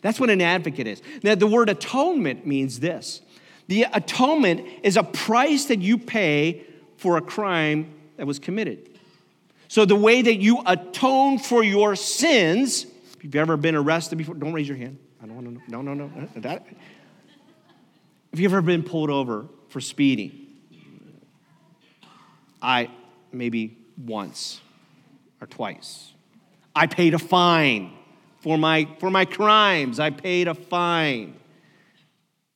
That's 0.00 0.18
what 0.18 0.30
an 0.30 0.40
advocate 0.40 0.88
is. 0.88 1.00
Now, 1.22 1.36
the 1.36 1.46
word 1.46 1.68
atonement 1.68 2.44
means 2.44 2.80
this 2.80 3.22
the 3.68 3.86
atonement 3.92 4.66
is 4.82 4.96
a 4.96 5.04
price 5.04 5.66
that 5.66 5.80
you 5.80 5.96
pay 5.96 6.64
for 6.96 7.16
a 7.16 7.22
crime 7.22 7.94
that 8.16 8.26
was 8.26 8.38
committed. 8.38 8.98
So, 9.68 9.84
the 9.84 9.96
way 9.96 10.22
that 10.22 10.36
you 10.36 10.60
atone 10.66 11.38
for 11.38 11.62
your 11.62 11.96
sins, 11.96 12.84
if 13.14 13.22
you've 13.22 13.36
ever 13.36 13.56
been 13.56 13.76
arrested 13.76 14.18
before, 14.18 14.34
don't 14.34 14.52
raise 14.52 14.68
your 14.68 14.76
hand. 14.76 14.98
I 15.22 15.26
don't 15.26 15.36
want 15.36 15.46
to 15.46 15.52
know. 15.54 15.82
No, 15.82 15.94
no, 15.94 16.06
no. 16.06 16.10
Uh, 16.20 16.26
that, 16.40 16.66
if 18.32 18.40
you've 18.40 18.52
ever 18.52 18.62
been 18.62 18.82
pulled 18.82 19.10
over 19.10 19.46
for 19.68 19.80
speeding, 19.80 20.48
I 22.60 22.90
maybe 23.30 23.78
once 23.96 24.60
or 25.40 25.46
twice. 25.46 26.12
I 26.74 26.88
paid 26.88 27.14
a 27.14 27.18
fine 27.18 27.92
for 28.40 28.58
my, 28.58 28.88
for 28.98 29.10
my 29.10 29.24
crimes. 29.24 30.00
I 30.00 30.10
paid 30.10 30.48
a 30.48 30.54
fine. 30.54 31.36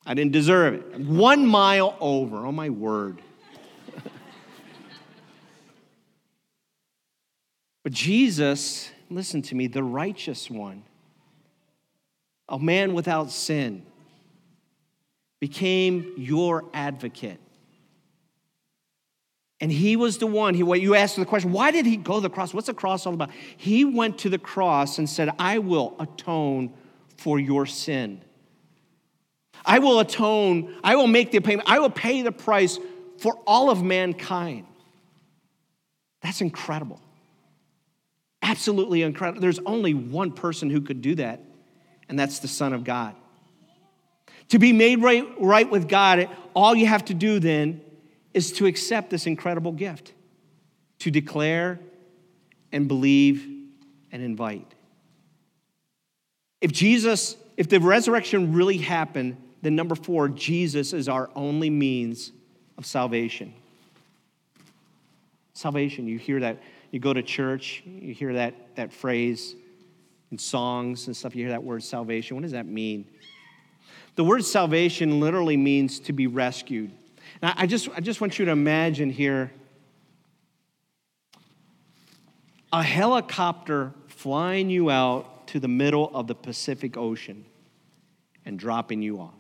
I 0.05 0.15
didn't 0.15 0.33
deserve 0.33 0.75
it. 0.75 1.01
One 1.01 1.47
mile 1.47 1.97
over, 2.01 2.47
oh 2.47 2.53
my 2.53 2.71
word. 2.71 3.23
but 7.85 7.93
Jesus, 7.93 8.91
listen 9.09 9.43
to 9.43 9.55
me, 9.55 9.69
the 9.69 9.85
righteous 9.85 10.51
one, 10.51 10.83
a 12.49 12.59
man 12.59 12.95
without 12.95 13.31
sin, 13.31 13.85
became 15.41 16.15
your 16.17 16.65
advocate. 16.73 17.41
And 19.61 19.73
he 19.73 19.97
was 19.97 20.19
the 20.19 20.27
one, 20.27 20.55
he, 20.55 20.63
what 20.63 20.81
you 20.81 20.95
asked 20.95 21.17
the 21.17 21.25
question, 21.25 21.51
why 21.51 21.71
did 21.71 21.87
he 21.87 21.97
go 21.97 22.17
to 22.17 22.21
the 22.21 22.31
cross? 22.31 22.53
What's 22.53 22.67
the 22.67 22.75
cross 22.75 23.07
all 23.07 23.15
about? 23.15 23.31
He 23.57 23.85
went 23.85 24.19
to 24.19 24.29
the 24.29 24.39
cross 24.39 24.99
and 24.99 25.09
said, 25.09 25.31
I 25.39 25.59
will 25.59 25.97
atone 25.99 26.75
for 27.17 27.39
your 27.39 27.65
sin. 27.65 28.23
I 29.65 29.79
will 29.79 29.99
atone, 30.01 30.75
I 30.85 30.97
will 30.97 31.07
make 31.07 31.31
the 31.33 31.41
payment, 31.41 31.69
I 31.69 31.79
will 31.79 31.91
pay 31.91 32.23
the 32.23 32.33
price 32.33 32.79
for 33.19 33.39
all 33.47 33.71
of 33.71 33.83
mankind. 33.83 34.67
That's 36.21 36.41
incredible. 36.41 37.01
Absolutely 38.43 39.03
incredible. 39.03 39.41
There's 39.41 39.59
only 39.67 39.95
one 39.95 40.33
person 40.33 40.71
who 40.71 40.83
could 40.83 41.01
do 41.01 41.15
that, 41.17 41.41
and 42.09 42.19
that's 42.19 42.39
the 42.39 42.49
Son 42.49 42.73
of 42.73 42.85
God. 42.85 43.15
To 44.51 44.59
be 44.59 44.73
made 44.73 45.03
right, 45.03 45.27
right 45.41 45.69
with 45.69 45.89
God, 45.89 46.29
all 46.55 46.75
you 46.75 46.87
have 46.87 47.05
to 47.07 47.15
do 47.15 47.41
then 47.41 47.81
is 48.33 48.53
to 48.53 48.67
accept 48.67 49.11
this 49.11 49.27
incredible 49.27 49.73
gift, 49.73 50.13
to 51.01 51.11
declare 51.11 51.81
and 52.71 52.87
believe 52.87 53.47
and 54.13 54.23
invite. 54.23 54.73
If 56.61 56.73
Jesus, 56.73 57.37
if 57.57 57.69
the 57.69 57.81
resurrection 57.81 58.53
really 58.53 58.79
happened, 58.79 59.37
then, 59.63 59.75
number 59.75 59.95
four, 59.95 60.29
Jesus 60.29 60.93
is 60.93 61.09
our 61.09 61.29
only 61.35 61.71
means 61.71 62.31
of 62.79 62.87
salvation. 62.87 63.53
Salvation, 65.55 66.07
you 66.07 66.19
hear 66.19 66.41
that, 66.41 66.63
you 66.93 67.01
go 67.01 67.13
to 67.13 67.23
church, 67.23 67.83
you 67.85 68.15
hear 68.15 68.35
that, 68.35 68.77
that 68.77 68.93
phrase 68.93 69.57
in 70.31 70.39
songs 70.39 71.07
and 71.07 71.17
stuff, 71.17 71.35
you 71.35 71.43
hear 71.43 71.51
that 71.51 71.63
word 71.63 71.83
salvation. 71.83 72.37
What 72.37 72.43
does 72.43 72.53
that 72.53 72.67
mean? 72.67 73.07
The 74.17 74.25
word 74.25 74.45
salvation 74.45 75.21
literally 75.21 75.57
means 75.57 76.01
to 76.01 76.13
be 76.13 76.27
rescued. 76.27 76.91
Now, 77.43 77.53
I 77.57 77.67
just, 77.67 77.89
I 77.95 78.01
just 78.01 78.21
want 78.21 78.39
you 78.39 78.47
to 78.47 78.51
imagine 78.51 79.11
here 79.11 79.53
a 82.73 82.83
helicopter 82.83 83.93
flying 84.09 84.71
you 84.71 84.91
out 84.91 85.47
to 85.49 85.61
the 85.61 85.69
middle 85.69 86.11
of 86.15 86.27
the 86.27 86.35
Pacific 86.35 86.97
Ocean 86.97 87.45
and 88.45 88.59
dropping 88.59 89.03
you 89.03 89.21
off. 89.21 89.35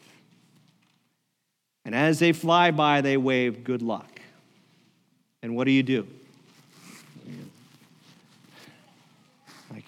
And 1.85 1.95
as 1.95 2.19
they 2.19 2.33
fly 2.33 2.71
by, 2.71 3.01
they 3.01 3.17
wave 3.17 3.65
good 3.65 3.83
luck. 3.83 4.21
And 5.43 5.55
what 5.57 5.65
do 5.65 5.71
you 5.71 5.83
do? 5.83 6.07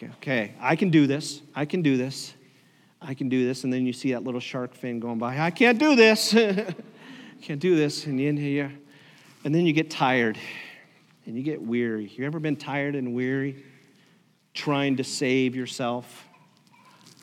Like, 0.00 0.10
okay, 0.12 0.54
I 0.60 0.76
can 0.76 0.90
do 0.90 1.06
this. 1.06 1.42
I 1.54 1.64
can 1.64 1.82
do 1.82 1.96
this. 1.96 2.34
I 3.00 3.14
can 3.14 3.28
do 3.28 3.46
this. 3.46 3.64
And 3.64 3.72
then 3.72 3.86
you 3.86 3.92
see 3.92 4.12
that 4.12 4.24
little 4.24 4.40
shark 4.40 4.74
fin 4.74 5.00
going 5.00 5.18
by. 5.18 5.38
I 5.38 5.50
can't 5.50 5.78
do 5.78 5.96
this. 5.96 6.32
can't 7.42 7.60
do 7.60 7.76
this. 7.76 8.06
And, 8.06 8.20
you, 8.20 8.70
and 9.44 9.54
then 9.54 9.66
you 9.66 9.72
get 9.72 9.90
tired 9.90 10.38
and 11.26 11.36
you 11.36 11.42
get 11.42 11.60
weary. 11.60 12.06
You 12.16 12.26
ever 12.26 12.40
been 12.40 12.56
tired 12.56 12.94
and 12.94 13.14
weary 13.14 13.64
trying 14.54 14.96
to 14.96 15.04
save 15.04 15.54
yourself? 15.54 16.26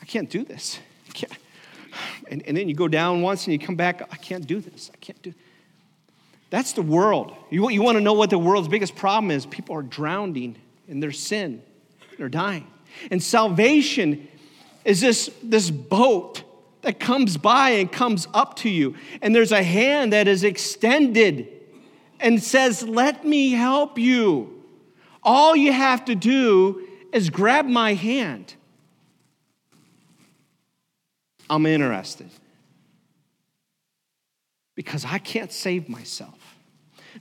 I 0.00 0.04
can't 0.04 0.30
do 0.30 0.44
this. 0.44 0.78
Can't. 1.12 1.32
And, 2.28 2.42
and 2.46 2.56
then 2.56 2.68
you 2.68 2.74
go 2.74 2.88
down 2.88 3.22
once 3.22 3.46
and 3.46 3.52
you 3.52 3.58
come 3.58 3.76
back, 3.76 4.02
I 4.12 4.16
can't 4.16 4.46
do 4.46 4.60
this. 4.60 4.90
I 4.92 4.96
can't 4.98 5.20
do 5.22 5.32
That's 6.50 6.72
the 6.72 6.82
world. 6.82 7.34
You, 7.50 7.68
you 7.70 7.82
want 7.82 7.96
to 7.96 8.02
know 8.02 8.12
what 8.12 8.30
the 8.30 8.38
world's 8.38 8.68
biggest 8.68 8.96
problem 8.96 9.30
is? 9.30 9.46
People 9.46 9.76
are 9.76 9.82
drowning 9.82 10.56
in 10.88 11.00
their 11.00 11.12
sin, 11.12 11.62
they're 12.16 12.28
dying. 12.28 12.66
And 13.10 13.22
salvation 13.22 14.28
is 14.84 15.00
this, 15.00 15.30
this 15.42 15.70
boat 15.70 16.42
that 16.82 17.00
comes 17.00 17.36
by 17.36 17.70
and 17.70 17.90
comes 17.90 18.28
up 18.32 18.56
to 18.56 18.68
you. 18.68 18.94
And 19.20 19.34
there's 19.34 19.52
a 19.52 19.62
hand 19.62 20.12
that 20.12 20.28
is 20.28 20.44
extended 20.44 21.48
and 22.20 22.42
says, 22.42 22.82
Let 22.82 23.24
me 23.24 23.50
help 23.50 23.98
you. 23.98 24.62
All 25.22 25.56
you 25.56 25.72
have 25.72 26.04
to 26.04 26.14
do 26.14 26.86
is 27.12 27.30
grab 27.30 27.66
my 27.66 27.94
hand. 27.94 28.54
I'm 31.50 31.66
interested. 31.66 32.30
Because 34.74 35.04
I 35.04 35.18
can't 35.18 35.50
save 35.50 35.88
myself. 35.88 36.45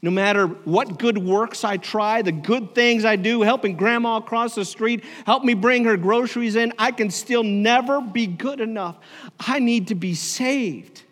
No 0.02 0.12
matter 0.12 0.48
what 0.48 1.00
good 1.00 1.18
works 1.18 1.64
I 1.64 1.78
try, 1.78 2.22
the 2.22 2.32
good 2.32 2.76
things 2.76 3.06
I 3.06 3.16
do, 3.16 3.42
helping 3.42 3.76
grandma 3.76 4.18
across 4.18 4.56
the 4.56 4.66
street, 4.66 5.04
help 5.26 5.44
me 5.44 5.54
bring 5.54 5.86
her 5.86 5.98
groceries 5.98 6.56
in, 6.56 6.74
I 6.78 6.92
can 6.92 7.10
still 7.10 7.44
never 7.44 8.02
be 8.02 8.28
good 8.28 8.62
enough. 8.62 8.98
I 9.40 9.60
need 9.60 9.88
to 9.88 9.96
be 9.96 10.16
saved. 10.16 11.04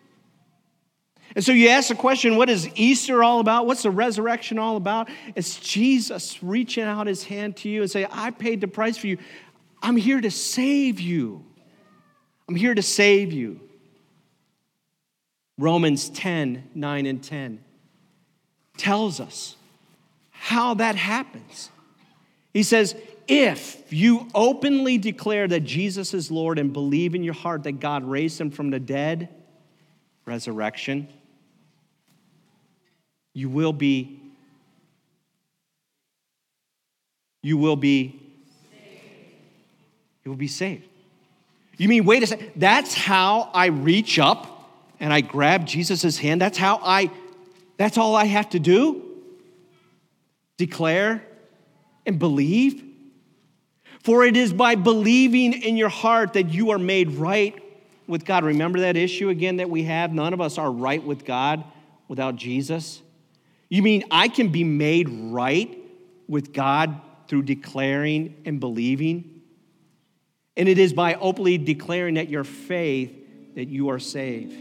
And 1.34 1.44
so 1.44 1.52
you 1.52 1.68
ask 1.68 1.88
the 1.88 1.94
question 1.94 2.36
what 2.36 2.48
is 2.48 2.68
Easter 2.76 3.24
all 3.24 3.40
about? 3.40 3.66
What's 3.66 3.82
the 3.82 3.90
resurrection 3.90 4.58
all 4.58 4.76
about? 4.76 5.08
It's 5.34 5.58
Jesus 5.58 6.42
reaching 6.42 6.84
out 6.84 7.06
his 7.06 7.24
hand 7.24 7.56
to 7.58 7.68
you 7.68 7.82
and 7.82 7.90
say, 7.90 8.06
I 8.10 8.30
paid 8.30 8.60
the 8.60 8.68
price 8.68 8.96
for 8.96 9.08
you. 9.08 9.18
I'm 9.82 9.96
here 9.96 10.20
to 10.20 10.30
save 10.30 11.00
you. 11.00 11.44
I'm 12.48 12.54
here 12.54 12.74
to 12.74 12.82
save 12.82 13.32
you. 13.32 13.60
Romans 15.58 16.08
10 16.10 16.70
9 16.74 17.06
and 17.06 17.22
10 17.22 17.63
tells 18.76 19.20
us 19.20 19.56
how 20.30 20.74
that 20.74 20.96
happens. 20.96 21.70
He 22.52 22.62
says, 22.62 22.94
if 23.26 23.92
you 23.92 24.28
openly 24.34 24.98
declare 24.98 25.48
that 25.48 25.60
Jesus 25.60 26.12
is 26.12 26.30
Lord 26.30 26.58
and 26.58 26.72
believe 26.72 27.14
in 27.14 27.22
your 27.22 27.34
heart 27.34 27.62
that 27.64 27.80
God 27.80 28.04
raised 28.04 28.40
him 28.40 28.50
from 28.50 28.70
the 28.70 28.80
dead, 28.80 29.28
resurrection, 30.26 31.08
you 33.32 33.48
will 33.48 33.72
be 33.72 34.20
you 37.42 37.58
will 37.58 37.76
be 37.76 38.20
you 40.24 40.30
will 40.30 40.38
be 40.38 40.48
saved. 40.48 40.84
You 41.76 41.88
mean, 41.88 42.04
wait 42.04 42.22
a 42.22 42.26
second, 42.26 42.52
that's 42.56 42.94
how 42.94 43.50
I 43.52 43.66
reach 43.66 44.18
up 44.18 44.70
and 45.00 45.12
I 45.12 45.20
grab 45.20 45.66
Jesus' 45.66 46.16
hand? 46.16 46.40
That's 46.40 46.56
how 46.56 46.80
I, 46.82 47.10
that's 47.76 47.98
all 47.98 48.14
I 48.14 48.24
have 48.24 48.50
to 48.50 48.58
do? 48.58 49.02
Declare 50.56 51.24
and 52.06 52.18
believe? 52.18 52.82
For 54.02 54.24
it 54.24 54.36
is 54.36 54.52
by 54.52 54.74
believing 54.74 55.54
in 55.54 55.76
your 55.76 55.88
heart 55.88 56.34
that 56.34 56.50
you 56.50 56.70
are 56.70 56.78
made 56.78 57.12
right 57.12 57.60
with 58.06 58.24
God. 58.24 58.44
Remember 58.44 58.80
that 58.80 58.96
issue 58.96 59.30
again 59.30 59.56
that 59.56 59.70
we 59.70 59.84
have? 59.84 60.12
None 60.12 60.32
of 60.34 60.40
us 60.40 60.58
are 60.58 60.70
right 60.70 61.02
with 61.02 61.24
God 61.24 61.64
without 62.06 62.36
Jesus. 62.36 63.00
You 63.68 63.82
mean 63.82 64.04
I 64.10 64.28
can 64.28 64.48
be 64.48 64.62
made 64.62 65.08
right 65.08 65.78
with 66.28 66.52
God 66.52 67.00
through 67.28 67.42
declaring 67.42 68.36
and 68.44 68.60
believing? 68.60 69.40
And 70.56 70.68
it 70.68 70.78
is 70.78 70.92
by 70.92 71.14
openly 71.14 71.58
declaring 71.58 72.14
that 72.14 72.28
your 72.28 72.44
faith 72.44 73.12
that 73.54 73.68
you 73.68 73.88
are 73.88 73.98
saved. 73.98 74.54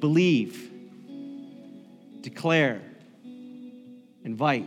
Believe, 0.00 0.71
declare, 2.22 2.80
invite. 4.24 4.66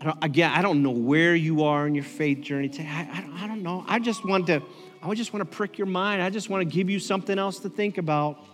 I 0.00 0.14
again, 0.22 0.50
I 0.50 0.62
don't 0.62 0.82
know 0.82 0.90
where 0.90 1.34
you 1.34 1.64
are 1.64 1.86
in 1.86 1.94
your 1.94 2.04
faith 2.04 2.40
journey. 2.40 2.70
I, 2.78 3.08
I, 3.10 3.20
don't, 3.20 3.32
I 3.42 3.46
don't 3.46 3.62
know. 3.62 3.84
I 3.88 3.98
just 3.98 4.24
want 4.24 4.46
to, 4.48 4.62
I 5.02 5.14
just 5.14 5.32
want 5.32 5.50
to 5.50 5.56
prick 5.56 5.78
your 5.78 5.86
mind. 5.86 6.22
I 6.22 6.30
just 6.30 6.50
want 6.50 6.68
to 6.68 6.74
give 6.74 6.90
you 6.90 6.98
something 6.98 7.38
else 7.38 7.58
to 7.60 7.68
think 7.68 7.98
about. 7.98 8.44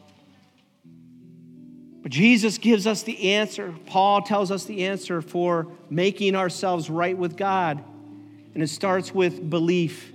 But 2.03 2.13
Jesus 2.13 2.59
gives 2.59 2.87
us 2.87 3.03
the 3.03 3.33
answer. 3.33 3.75
Paul 3.87 4.23
tells 4.23 4.51
us 4.51 4.65
the 4.65 4.87
answer 4.87 5.21
for 5.21 5.69
making 5.91 6.35
ourselves 6.35 6.89
right 6.89 7.17
with 7.17 7.37
God. 7.37 7.83
And 8.55 8.63
it 8.63 8.69
starts 8.69 9.15
with 9.15 9.49
belief 9.49 10.13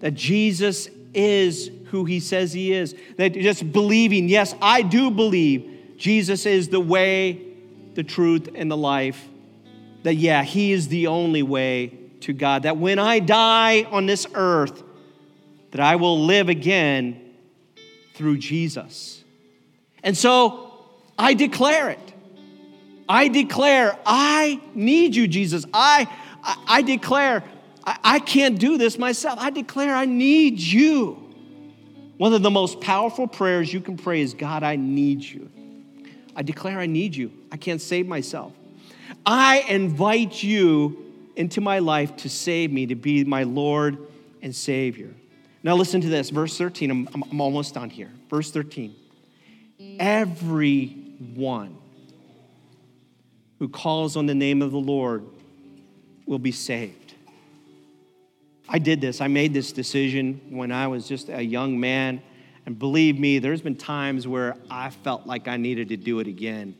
that 0.00 0.14
Jesus 0.14 0.88
is 1.12 1.70
who 1.86 2.04
he 2.04 2.20
says 2.20 2.52
he 2.52 2.72
is. 2.72 2.94
That 3.16 3.34
just 3.34 3.70
believing, 3.72 4.28
yes, 4.28 4.54
I 4.62 4.82
do 4.82 5.10
believe 5.10 5.79
Jesus 6.00 6.46
is 6.46 6.70
the 6.70 6.80
way, 6.80 7.40
the 7.94 8.02
truth, 8.02 8.48
and 8.54 8.70
the 8.70 8.76
life. 8.76 9.28
That, 10.02 10.14
yeah, 10.14 10.42
he 10.42 10.72
is 10.72 10.88
the 10.88 11.08
only 11.08 11.42
way 11.42 11.98
to 12.22 12.32
God. 12.32 12.62
That 12.62 12.78
when 12.78 12.98
I 12.98 13.18
die 13.18 13.82
on 13.84 14.06
this 14.06 14.26
earth, 14.34 14.82
that 15.70 15.80
I 15.80 15.96
will 15.96 16.24
live 16.24 16.48
again 16.48 17.34
through 18.14 18.38
Jesus. 18.38 19.22
And 20.02 20.16
so 20.16 20.72
I 21.18 21.34
declare 21.34 21.90
it. 21.90 22.14
I 23.06 23.28
declare, 23.28 23.96
I 24.06 24.60
need 24.74 25.14
you, 25.14 25.28
Jesus. 25.28 25.66
I 25.74 26.08
I, 26.42 26.56
I 26.66 26.82
declare, 26.82 27.44
I, 27.84 27.98
I 28.02 28.18
can't 28.20 28.58
do 28.58 28.78
this 28.78 28.98
myself. 28.98 29.38
I 29.38 29.50
declare, 29.50 29.94
I 29.94 30.04
need 30.04 30.58
you. 30.58 31.14
One 32.16 32.34
of 32.34 32.42
the 32.42 32.50
most 32.50 32.80
powerful 32.80 33.26
prayers 33.26 33.72
you 33.72 33.80
can 33.80 33.96
pray 33.96 34.20
is 34.20 34.34
God, 34.34 34.62
I 34.62 34.76
need 34.76 35.22
you. 35.22 35.50
I 36.36 36.42
declare 36.42 36.78
I 36.78 36.86
need 36.86 37.14
you. 37.14 37.32
I 37.50 37.56
can't 37.56 37.80
save 37.80 38.06
myself. 38.06 38.52
I 39.26 39.64
invite 39.68 40.42
you 40.42 41.04
into 41.36 41.60
my 41.60 41.78
life 41.78 42.16
to 42.18 42.28
save 42.28 42.72
me, 42.72 42.86
to 42.86 42.94
be 42.94 43.24
my 43.24 43.42
Lord 43.42 43.98
and 44.42 44.54
Savior. 44.54 45.10
Now, 45.62 45.74
listen 45.74 46.00
to 46.00 46.08
this, 46.08 46.30
verse 46.30 46.56
13. 46.56 46.90
I'm, 46.90 47.08
I'm, 47.14 47.40
almost 47.40 47.74
done 47.74 47.90
here. 47.90 48.10
Verse 48.30 48.50
13. 48.50 48.94
Everyone 49.98 51.76
who 53.58 53.68
calls 53.68 54.16
on 54.16 54.26
the 54.26 54.34
name 54.34 54.62
of 54.62 54.70
the 54.70 54.78
Lord 54.78 55.24
will 56.26 56.38
be 56.38 56.52
saved. 56.52 57.14
I 58.68 58.78
did 58.78 59.00
this. 59.00 59.20
I 59.20 59.26
made 59.26 59.52
this 59.52 59.72
decision 59.72 60.40
when 60.48 60.72
I 60.72 60.86
was 60.86 61.06
just 61.06 61.28
a 61.28 61.42
young 61.42 61.78
man. 61.78 62.22
And 62.66 62.78
believe 62.78 63.18
me, 63.18 63.38
there's 63.38 63.62
been 63.62 63.76
times 63.76 64.28
where 64.28 64.56
I 64.70 64.90
felt 64.90 65.26
like 65.26 65.48
I 65.48 65.56
needed 65.56 65.88
to 65.88 65.96
do 65.96 66.20
it 66.20 66.26
again, 66.26 66.76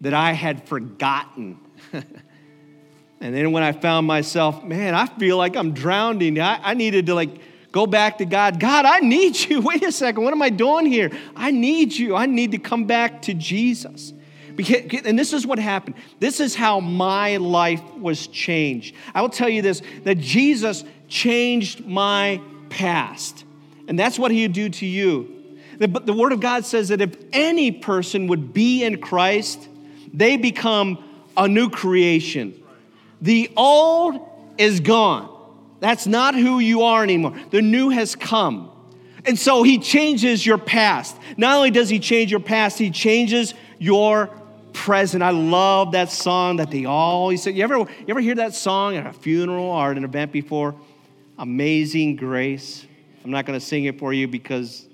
that 0.00 0.14
I 0.14 0.32
had 0.32 0.66
forgotten. 0.66 1.58
and 1.92 3.34
then 3.34 3.52
when 3.52 3.62
I 3.62 3.72
found 3.72 4.06
myself, 4.06 4.64
man, 4.64 4.94
I 4.94 5.06
feel 5.06 5.36
like 5.36 5.56
I'm 5.56 5.72
drowning. 5.72 6.40
I, 6.40 6.60
I 6.62 6.74
needed 6.74 7.06
to 7.06 7.14
like 7.14 7.30
go 7.72 7.86
back 7.86 8.18
to 8.18 8.24
God. 8.24 8.58
God, 8.58 8.84
I 8.84 9.00
need 9.00 9.38
you. 9.48 9.60
Wait 9.60 9.82
a 9.82 9.92
second. 9.92 10.24
What 10.24 10.32
am 10.32 10.42
I 10.42 10.50
doing 10.50 10.86
here? 10.86 11.10
I 11.34 11.50
need 11.50 11.92
you. 11.92 12.16
I 12.16 12.26
need 12.26 12.52
to 12.52 12.58
come 12.58 12.84
back 12.84 13.22
to 13.22 13.34
Jesus. 13.34 14.12
And 14.48 15.18
this 15.18 15.32
is 15.32 15.46
what 15.46 15.58
happened. 15.58 15.96
This 16.18 16.40
is 16.40 16.54
how 16.54 16.80
my 16.80 17.36
life 17.36 17.82
was 17.96 18.26
changed. 18.26 18.94
I 19.14 19.20
will 19.20 19.28
tell 19.28 19.50
you 19.50 19.60
this 19.60 19.82
that 20.04 20.18
Jesus 20.18 20.84
changed 21.08 21.84
my 21.84 22.40
past. 22.70 23.45
And 23.88 23.98
that's 23.98 24.18
what 24.18 24.30
he 24.30 24.42
would 24.42 24.52
do 24.52 24.68
to 24.68 24.86
you. 24.86 25.58
But 25.78 26.06
the 26.06 26.12
Word 26.12 26.32
of 26.32 26.40
God 26.40 26.64
says 26.64 26.88
that 26.88 27.00
if 27.00 27.16
any 27.32 27.70
person 27.70 28.28
would 28.28 28.52
be 28.52 28.82
in 28.82 29.00
Christ, 29.00 29.68
they 30.12 30.36
become 30.36 31.04
a 31.36 31.46
new 31.46 31.68
creation. 31.68 32.62
The 33.20 33.50
old 33.56 34.20
is 34.58 34.80
gone. 34.80 35.32
That's 35.80 36.06
not 36.06 36.34
who 36.34 36.58
you 36.58 36.82
are 36.82 37.02
anymore. 37.02 37.38
The 37.50 37.60
new 37.60 37.90
has 37.90 38.16
come. 38.16 38.70
And 39.26 39.38
so 39.38 39.62
he 39.62 39.78
changes 39.78 40.46
your 40.46 40.56
past. 40.56 41.16
Not 41.36 41.56
only 41.56 41.70
does 41.70 41.88
he 41.88 41.98
change 41.98 42.30
your 42.30 42.40
past, 42.40 42.78
he 42.78 42.90
changes 42.90 43.54
your 43.78 44.30
present. 44.72 45.22
I 45.22 45.30
love 45.30 45.92
that 45.92 46.10
song 46.10 46.56
that 46.56 46.70
they 46.70 46.84
always 46.84 47.42
say. 47.42 47.50
You 47.50 47.64
ever, 47.64 47.78
you 47.78 48.06
ever 48.08 48.20
hear 48.20 48.36
that 48.36 48.54
song 48.54 48.96
at 48.96 49.06
a 49.06 49.12
funeral 49.12 49.64
or 49.64 49.90
at 49.90 49.96
an 49.96 50.04
event 50.04 50.32
before? 50.32 50.74
Amazing 51.38 52.16
Grace. 52.16 52.86
I'm 53.26 53.32
not 53.32 53.44
going 53.44 53.58
to 53.58 53.66
sing 53.66 53.86
it 53.86 53.98
for 53.98 54.12
you 54.12 54.28
because 54.28 54.86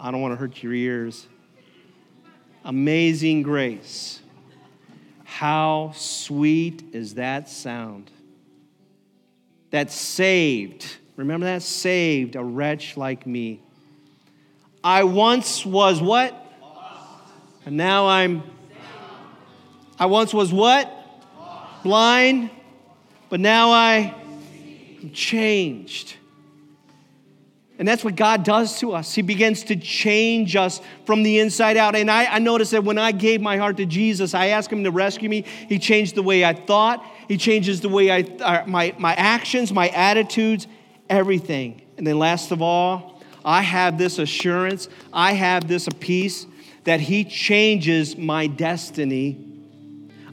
I 0.00 0.10
don't 0.10 0.22
want 0.22 0.32
to 0.32 0.36
hurt 0.36 0.62
your 0.62 0.72
ears. 0.72 1.26
Amazing 2.64 3.42
Grace. 3.42 4.22
How 5.24 5.92
sweet 5.94 6.82
is 6.94 7.16
that 7.16 7.50
sound? 7.50 8.10
That 9.72 9.90
saved, 9.90 10.86
remember 11.16 11.44
that? 11.44 11.60
Saved 11.60 12.34
a 12.34 12.42
wretch 12.42 12.96
like 12.96 13.26
me. 13.26 13.60
I 14.82 15.04
once 15.04 15.66
was 15.66 16.00
what? 16.00 16.34
And 17.66 17.76
now 17.76 18.08
I'm 18.08 18.42
I 19.98 20.06
once 20.06 20.32
was 20.32 20.50
what? 20.50 20.90
Blind, 21.82 22.48
but 23.28 23.38
now 23.38 23.70
I 23.70 24.14
am 25.02 25.10
changed. 25.10 26.16
And 27.80 27.88
that's 27.88 28.04
what 28.04 28.14
God 28.14 28.44
does 28.44 28.78
to 28.80 28.92
us. 28.92 29.14
He 29.14 29.22
begins 29.22 29.64
to 29.64 29.74
change 29.74 30.54
us 30.54 30.82
from 31.06 31.22
the 31.22 31.38
inside 31.38 31.78
out. 31.78 31.96
And 31.96 32.10
I, 32.10 32.26
I 32.26 32.38
noticed 32.38 32.72
that 32.72 32.84
when 32.84 32.98
I 32.98 33.10
gave 33.10 33.40
my 33.40 33.56
heart 33.56 33.78
to 33.78 33.86
Jesus, 33.86 34.34
I 34.34 34.48
asked 34.48 34.70
Him 34.70 34.84
to 34.84 34.90
rescue 34.90 35.30
me. 35.30 35.46
He 35.66 35.78
changed 35.78 36.14
the 36.14 36.22
way 36.22 36.44
I 36.44 36.52
thought, 36.52 37.02
He 37.26 37.38
changes 37.38 37.80
the 37.80 37.88
way 37.88 38.10
I, 38.10 38.20
uh, 38.20 38.66
my, 38.66 38.94
my 38.98 39.14
actions, 39.14 39.72
my 39.72 39.88
attitudes, 39.88 40.66
everything. 41.08 41.80
And 41.96 42.06
then, 42.06 42.18
last 42.18 42.50
of 42.50 42.60
all, 42.60 43.22
I 43.46 43.62
have 43.62 43.96
this 43.96 44.18
assurance, 44.18 44.90
I 45.10 45.32
have 45.32 45.66
this 45.66 45.88
peace 46.00 46.46
that 46.84 47.00
He 47.00 47.24
changes 47.24 48.14
my 48.14 48.46
destiny 48.46 49.50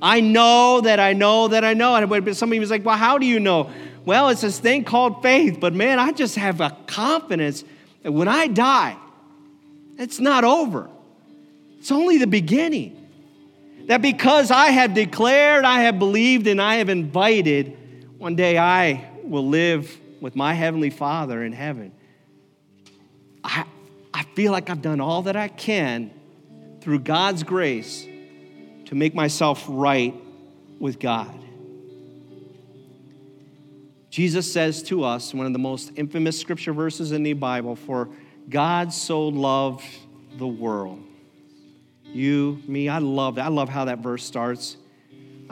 I 0.02 0.22
know 0.22 0.82
that 0.82 1.00
I 1.00 1.14
know 1.14 1.48
that 1.48 1.64
I 1.64 1.74
know. 1.74 1.96
And 1.96 2.38
somebody 2.38 2.60
was 2.60 2.70
like, 2.70 2.86
well, 2.86 2.98
how 2.98 3.18
do 3.18 3.26
you 3.26 3.40
know? 3.40 3.72
Well, 4.08 4.30
it's 4.30 4.40
this 4.40 4.58
thing 4.58 4.86
called 4.86 5.22
faith. 5.22 5.60
But 5.60 5.74
man, 5.74 6.00
I 6.00 6.14
just 6.14 6.38
have 6.38 6.62
a 6.62 6.70
confidence 6.88 7.66
that 8.04 8.14
when 8.14 8.30
I 8.30 8.48
die, 8.48 8.96
it's 9.98 10.22
not 10.22 10.46
over. 10.46 10.90
It's 11.80 11.92
only 11.92 12.18
the 12.18 12.26
beginning. 12.26 12.94
That 13.88 14.02
because 14.02 14.50
I 14.50 14.68
have 14.68 14.94
declared, 14.94 15.66
I 15.66 15.82
have 15.82 16.00
believed, 16.00 16.48
and 16.48 16.62
I 16.62 16.76
have 16.76 16.88
invited, 16.88 17.78
one 18.18 18.38
day 18.38 18.58
I 18.58 19.10
will 19.24 19.46
live 19.46 19.94
with 20.22 20.38
my 20.38 20.54
Heavenly 20.54 20.90
Father 20.90 21.44
in 21.44 21.52
heaven. 21.52 21.92
I, 23.44 23.66
I 24.14 24.24
feel 24.36 24.54
like 24.54 24.70
I've 24.70 24.82
done 24.82 25.02
all 25.02 25.24
that 25.24 25.36
I 25.36 25.50
can 25.50 26.12
through 26.80 27.00
God's 27.00 27.44
grace 27.44 28.08
to 28.86 28.96
make 28.96 29.14
myself 29.14 29.66
right 29.68 30.16
with 30.80 30.98
God. 30.98 31.37
Jesus 34.18 34.52
says 34.52 34.82
to 34.82 35.04
us, 35.04 35.32
one 35.32 35.46
of 35.46 35.54
the 35.54 35.60
most 35.60 35.92
infamous 35.96 36.40
scripture 36.40 36.74
verses 36.74 37.12
in 37.12 37.22
the 37.22 37.34
Bible, 37.34 37.76
for 37.76 38.10
God 38.50 38.92
so 38.92 39.28
loved 39.28 39.86
the 40.40 40.48
world. 40.48 41.04
You, 42.04 42.60
me, 42.66 42.90
I 42.90 42.98
love 42.98 43.36
that. 43.36 43.46
I 43.46 43.50
love 43.50 43.70
how 43.70 43.86
that 43.86 44.00
verse 44.00 44.24
starts. 44.24 44.76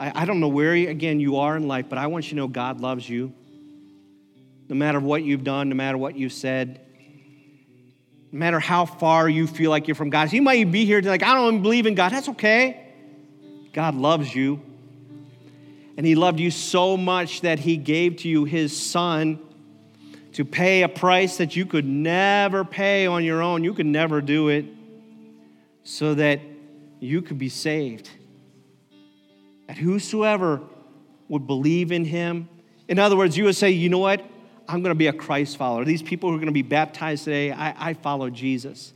I, 0.00 0.22
I 0.22 0.24
don't 0.24 0.40
know 0.40 0.48
where, 0.48 0.72
again, 0.72 1.20
you 1.20 1.36
are 1.36 1.56
in 1.56 1.68
life, 1.68 1.86
but 1.88 1.96
I 1.96 2.08
want 2.08 2.24
you 2.24 2.30
to 2.30 2.34
know 2.34 2.48
God 2.48 2.80
loves 2.80 3.08
you. 3.08 3.32
No 4.68 4.74
matter 4.74 4.98
what 4.98 5.22
you've 5.22 5.44
done, 5.44 5.68
no 5.68 5.76
matter 5.76 5.96
what 5.96 6.16
you've 6.16 6.32
said, 6.32 6.80
no 8.32 8.38
matter 8.40 8.58
how 8.58 8.84
far 8.84 9.28
you 9.28 9.46
feel 9.46 9.70
like 9.70 9.86
you're 9.86 9.94
from 9.94 10.10
God. 10.10 10.32
You 10.32 10.42
might 10.42 10.72
be 10.72 10.84
here 10.84 11.00
like, 11.02 11.22
I 11.22 11.34
don't 11.34 11.62
believe 11.62 11.86
in 11.86 11.94
God. 11.94 12.10
That's 12.10 12.30
okay. 12.30 12.84
God 13.72 13.94
loves 13.94 14.34
you. 14.34 14.60
And 15.96 16.04
He 16.04 16.14
loved 16.14 16.40
you 16.40 16.50
so 16.50 16.96
much 16.96 17.42
that 17.42 17.58
He 17.58 17.76
gave 17.76 18.16
to 18.18 18.28
you 18.28 18.44
His 18.44 18.76
Son 18.76 19.40
to 20.36 20.44
pay 20.44 20.82
a 20.82 20.88
price 20.88 21.38
that 21.38 21.56
you 21.56 21.64
could 21.64 21.86
never 21.86 22.62
pay 22.62 23.06
on 23.06 23.24
your 23.24 23.40
own. 23.40 23.64
You 23.64 23.72
could 23.72 23.86
never 23.86 24.20
do 24.20 24.48
it 24.48 24.66
so 25.82 26.12
that 26.14 26.40
you 27.00 27.22
could 27.22 27.38
be 27.38 27.48
saved. 27.48 28.10
That 29.66 29.78
whosoever 29.78 30.60
would 31.28 31.46
believe 31.46 31.90
in 31.90 32.04
him, 32.04 32.50
in 32.86 32.98
other 32.98 33.16
words, 33.16 33.36
you 33.36 33.44
would 33.44 33.56
say, 33.56 33.70
you 33.70 33.88
know 33.88 33.98
what? 33.98 34.22
I'm 34.68 34.82
going 34.82 34.90
to 34.90 34.98
be 34.98 35.06
a 35.06 35.12
Christ 35.12 35.56
follower. 35.56 35.86
These 35.86 36.02
people 36.02 36.28
who 36.28 36.36
are 36.36 36.38
going 36.38 36.48
to 36.48 36.52
be 36.52 36.60
baptized 36.60 37.24
today, 37.24 37.52
I, 37.52 37.90
I 37.90 37.94
follow 37.94 38.28
Jesus. 38.28 38.92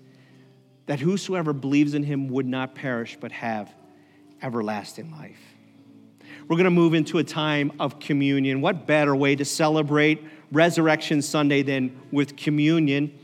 That 0.86 1.00
whosoever 1.00 1.52
believes 1.52 1.94
in 1.94 2.02
him 2.02 2.28
would 2.28 2.46
not 2.46 2.74
perish, 2.74 3.16
but 3.20 3.32
have 3.32 3.72
everlasting 4.42 5.10
life. 5.12 5.40
We're 6.50 6.56
going 6.56 6.64
to 6.64 6.70
move 6.72 6.94
into 6.94 7.18
a 7.18 7.22
time 7.22 7.70
of 7.78 8.00
communion. 8.00 8.60
What 8.60 8.84
better 8.84 9.14
way 9.14 9.36
to 9.36 9.44
celebrate 9.44 10.20
Resurrection 10.50 11.22
Sunday 11.22 11.62
than 11.62 11.96
with 12.10 12.36
communion? 12.36 13.16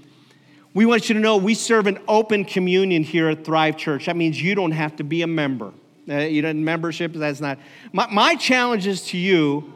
We 0.75 0.87
want 0.87 1.09
you 1.09 1.15
to 1.17 1.21
know 1.21 1.37
we 1.37 1.55
serve 1.55 1.89
an 1.89 1.99
open 2.07 2.45
communion 2.45 3.03
here 3.03 3.29
at 3.29 3.45
Thrive 3.45 3.77
Church. 3.77 4.07
That 4.07 4.15
means 4.15 4.41
you 4.41 4.55
don't 4.55 4.71
have 4.71 4.95
to 4.99 5.03
be 5.03 5.23
a 5.23 5.27
member. 5.27 5.73
Uh, 6.09 6.19
you 6.19 6.41
know, 6.41 6.55
membership, 6.55 7.15
that's 7.15 7.41
not. 7.41 7.59
My, 7.93 8.07
my 8.13 8.37
challenge 8.37 8.87
is 8.87 9.03
to 9.09 9.19
you 9.19 9.73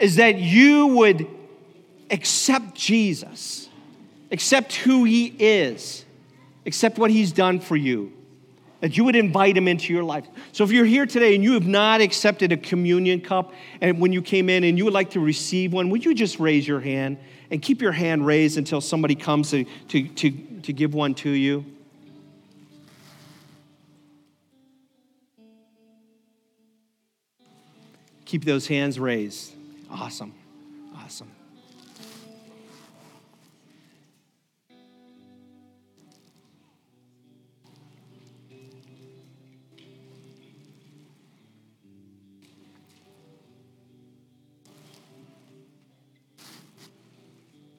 is 0.00 0.16
that 0.16 0.38
you 0.38 0.88
would 0.88 1.28
accept 2.10 2.74
Jesus, 2.74 3.68
accept 4.32 4.74
who 4.74 5.04
he 5.04 5.26
is, 5.38 6.04
accept 6.66 6.98
what 6.98 7.12
he's 7.12 7.30
done 7.30 7.60
for 7.60 7.76
you, 7.76 8.12
that 8.84 8.98
you 8.98 9.04
would 9.04 9.16
invite 9.16 9.56
him 9.56 9.66
into 9.66 9.94
your 9.94 10.04
life. 10.04 10.26
So 10.52 10.62
if 10.62 10.70
you're 10.70 10.84
here 10.84 11.06
today 11.06 11.34
and 11.34 11.42
you 11.42 11.54
have 11.54 11.66
not 11.66 12.02
accepted 12.02 12.52
a 12.52 12.58
communion 12.58 13.22
cup, 13.22 13.54
and 13.80 13.98
when 13.98 14.12
you 14.12 14.20
came 14.20 14.50
in 14.50 14.62
and 14.62 14.76
you 14.76 14.84
would 14.84 14.92
like 14.92 15.12
to 15.12 15.20
receive 15.20 15.72
one, 15.72 15.88
would 15.88 16.04
you 16.04 16.14
just 16.14 16.38
raise 16.38 16.68
your 16.68 16.80
hand 16.80 17.16
and 17.50 17.62
keep 17.62 17.80
your 17.80 17.92
hand 17.92 18.26
raised 18.26 18.58
until 18.58 18.82
somebody 18.82 19.14
comes 19.14 19.52
to, 19.52 19.64
to, 19.88 20.06
to, 20.06 20.30
to 20.64 20.72
give 20.74 20.92
one 20.92 21.14
to 21.14 21.30
you? 21.30 21.64
Keep 28.26 28.44
those 28.44 28.66
hands 28.66 29.00
raised. 29.00 29.54
Awesome. 29.90 30.02
Awesome. 30.02 30.43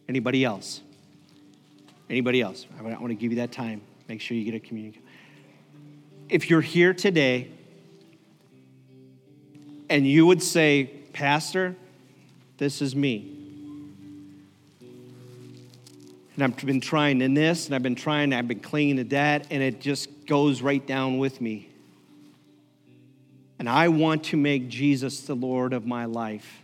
Anybody 0.08 0.46
else? 0.46 0.82
Anybody 2.10 2.42
else? 2.42 2.66
I 2.78 2.82
want 2.82 3.08
to 3.08 3.16
give 3.16 3.32
you 3.32 3.38
that 3.38 3.52
time. 3.52 3.82
Make 4.08 4.22
sure 4.22 4.38
you 4.38 4.46
get 4.46 4.54
a 4.56 4.60
communion. 4.60 5.02
If 6.30 6.50
you're 6.50 6.62
here 6.62 6.94
today 6.94 7.50
and 9.90 10.08
you 10.08 10.26
would 10.26 10.42
say, 10.42 10.92
Pastor, 11.14 11.76
this 12.58 12.82
is 12.82 12.96
me. 12.96 13.32
And 16.36 16.44
I've 16.44 16.58
been 16.58 16.82
trying 16.82 17.22
in 17.22 17.34
this, 17.34 17.68
and 17.68 17.76
I've 17.76 17.84
been 17.84 17.96
trying, 17.96 18.34
I've 18.34 18.48
been 18.48 18.60
clinging 18.60 18.98
to 18.98 19.04
that, 19.06 19.48
and 19.52 19.64
it 19.64 19.80
just 19.80 20.26
goes 20.26 20.62
right 20.62 20.86
down 20.86 21.18
with 21.18 21.40
me. 21.40 21.70
And 23.58 23.70
I 23.70 23.88
want 23.88 24.26
to 24.26 24.38
make 24.38 24.68
Jesus 24.68 25.22
the 25.22 25.36
Lord 25.36 25.72
of 25.72 25.86
my 25.86 26.06
life. 26.06 26.62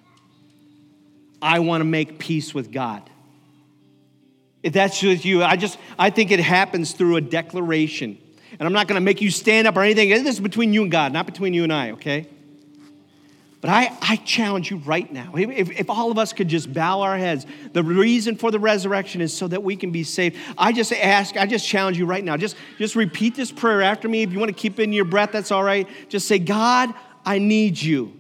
I 1.42 1.60
want 1.60 1.82
to 1.82 1.86
make 1.86 2.20
peace 2.20 2.54
with 2.54 2.72
God. 2.72 3.10
If 4.64 4.74
that's 4.74 5.00
just 5.00 5.26
you, 5.26 5.44
I 5.44 5.56
just 5.56 5.78
I 5.98 6.10
think 6.10 6.32
it 6.32 6.40
happens 6.40 6.94
through 6.94 7.16
a 7.16 7.22
declaration. 7.22 8.18
And 8.60 8.68
I'm 8.68 8.74
not 8.74 8.88
going 8.88 9.00
to 9.00 9.04
make 9.04 9.22
you 9.22 9.32
stand 9.32 9.68
up 9.68 9.76
or 9.76 9.82
anything. 9.82 10.10
This 10.10 10.36
is 10.36 10.40
between 10.40 10.74
you 10.74 10.84
and 10.84 10.92
God, 10.92 11.14
not 11.14 11.26
between 11.26 11.54
you 11.54 11.64
and 11.64 11.74
I, 11.74 11.92
okay? 11.92 12.28
But 13.62 13.70
I, 13.70 13.96
I 14.02 14.16
challenge 14.18 14.72
you 14.72 14.78
right 14.78 15.12
now. 15.12 15.34
If, 15.36 15.70
if 15.72 15.90
all 15.90 16.12
of 16.12 16.18
us 16.18 16.34
could 16.34 16.48
just 16.48 16.74
bow 16.74 17.02
our 17.02 17.16
heads, 17.16 17.46
the 17.74 17.84
reason 17.84 18.36
for 18.36 18.50
the 18.50 18.60
resurrection 18.60 19.22
is 19.22 19.36
so 19.36 19.48
that 19.48 19.62
we 19.62 19.76
can 19.76 19.92
be 19.92 20.04
saved. 20.04 20.38
I 20.58 20.74
just 20.74 20.92
ask, 20.92 21.38
I 21.38 21.46
just 21.46 21.68
challenge 21.68 21.98
you 21.98 22.08
right 22.08 22.24
now. 22.24 22.38
Just, 22.38 22.56
just 22.80 22.96
repeat 22.96 23.36
this 23.36 23.52
prayer 23.52 23.84
after 23.84 24.10
me. 24.10 24.24
If 24.24 24.34
you 24.34 24.40
want 24.40 24.50
to 24.50 24.60
keep 24.60 24.80
in 24.80 24.92
your 24.92 25.06
breath, 25.06 25.32
that's 25.32 25.52
all 25.52 25.64
right. 25.64 25.88
Just 26.10 26.28
say, 26.28 26.40
God, 26.40 26.94
I 27.24 27.38
need 27.38 27.80
you. 27.80 28.20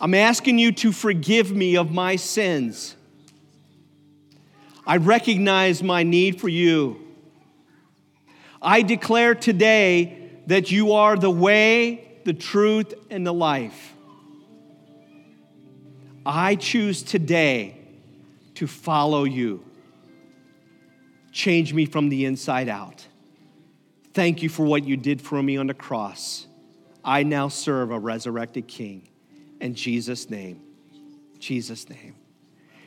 I'm 0.00 0.14
asking 0.14 0.58
you 0.58 0.72
to 0.72 0.92
forgive 0.92 1.50
me 1.50 1.76
of 1.76 1.90
my 1.90 2.16
sins. 2.16 2.94
I 4.86 4.96
recognize 4.96 5.82
my 5.82 6.02
need 6.02 6.40
for 6.40 6.48
you. 6.48 7.00
I 8.62 8.82
declare 8.82 9.34
today 9.34 10.30
that 10.46 10.70
you 10.70 10.92
are 10.92 11.16
the 11.16 11.30
way, 11.30 12.20
the 12.24 12.32
truth, 12.32 12.94
and 13.10 13.26
the 13.26 13.34
life. 13.34 13.94
I 16.24 16.54
choose 16.56 17.02
today 17.02 17.76
to 18.54 18.66
follow 18.66 19.24
you. 19.24 19.64
Change 21.32 21.74
me 21.74 21.86
from 21.86 22.08
the 22.08 22.24
inside 22.24 22.68
out. 22.68 23.06
Thank 24.14 24.42
you 24.42 24.48
for 24.48 24.64
what 24.64 24.84
you 24.84 24.96
did 24.96 25.20
for 25.20 25.42
me 25.42 25.56
on 25.56 25.68
the 25.68 25.74
cross. 25.74 26.46
I 27.04 27.22
now 27.22 27.48
serve 27.48 27.90
a 27.90 27.98
resurrected 27.98 28.66
King. 28.66 29.08
In 29.60 29.74
Jesus' 29.74 30.30
name. 30.30 30.62
Jesus' 31.38 31.88
name. 31.88 32.14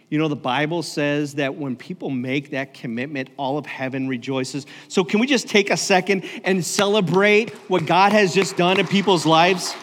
You 0.09 0.17
know, 0.17 0.27
the 0.27 0.35
Bible 0.35 0.83
says 0.83 1.35
that 1.35 1.55
when 1.55 1.77
people 1.77 2.09
make 2.09 2.51
that 2.51 2.73
commitment, 2.73 3.29
all 3.37 3.57
of 3.57 3.65
heaven 3.65 4.09
rejoices. 4.09 4.65
So, 4.89 5.05
can 5.05 5.21
we 5.21 5.27
just 5.27 5.47
take 5.47 5.69
a 5.69 5.77
second 5.77 6.25
and 6.43 6.63
celebrate 6.65 7.51
what 7.69 7.85
God 7.85 8.11
has 8.11 8.33
just 8.33 8.57
done 8.57 8.77
in 8.77 8.87
people's 8.87 9.25
lives? 9.25 9.73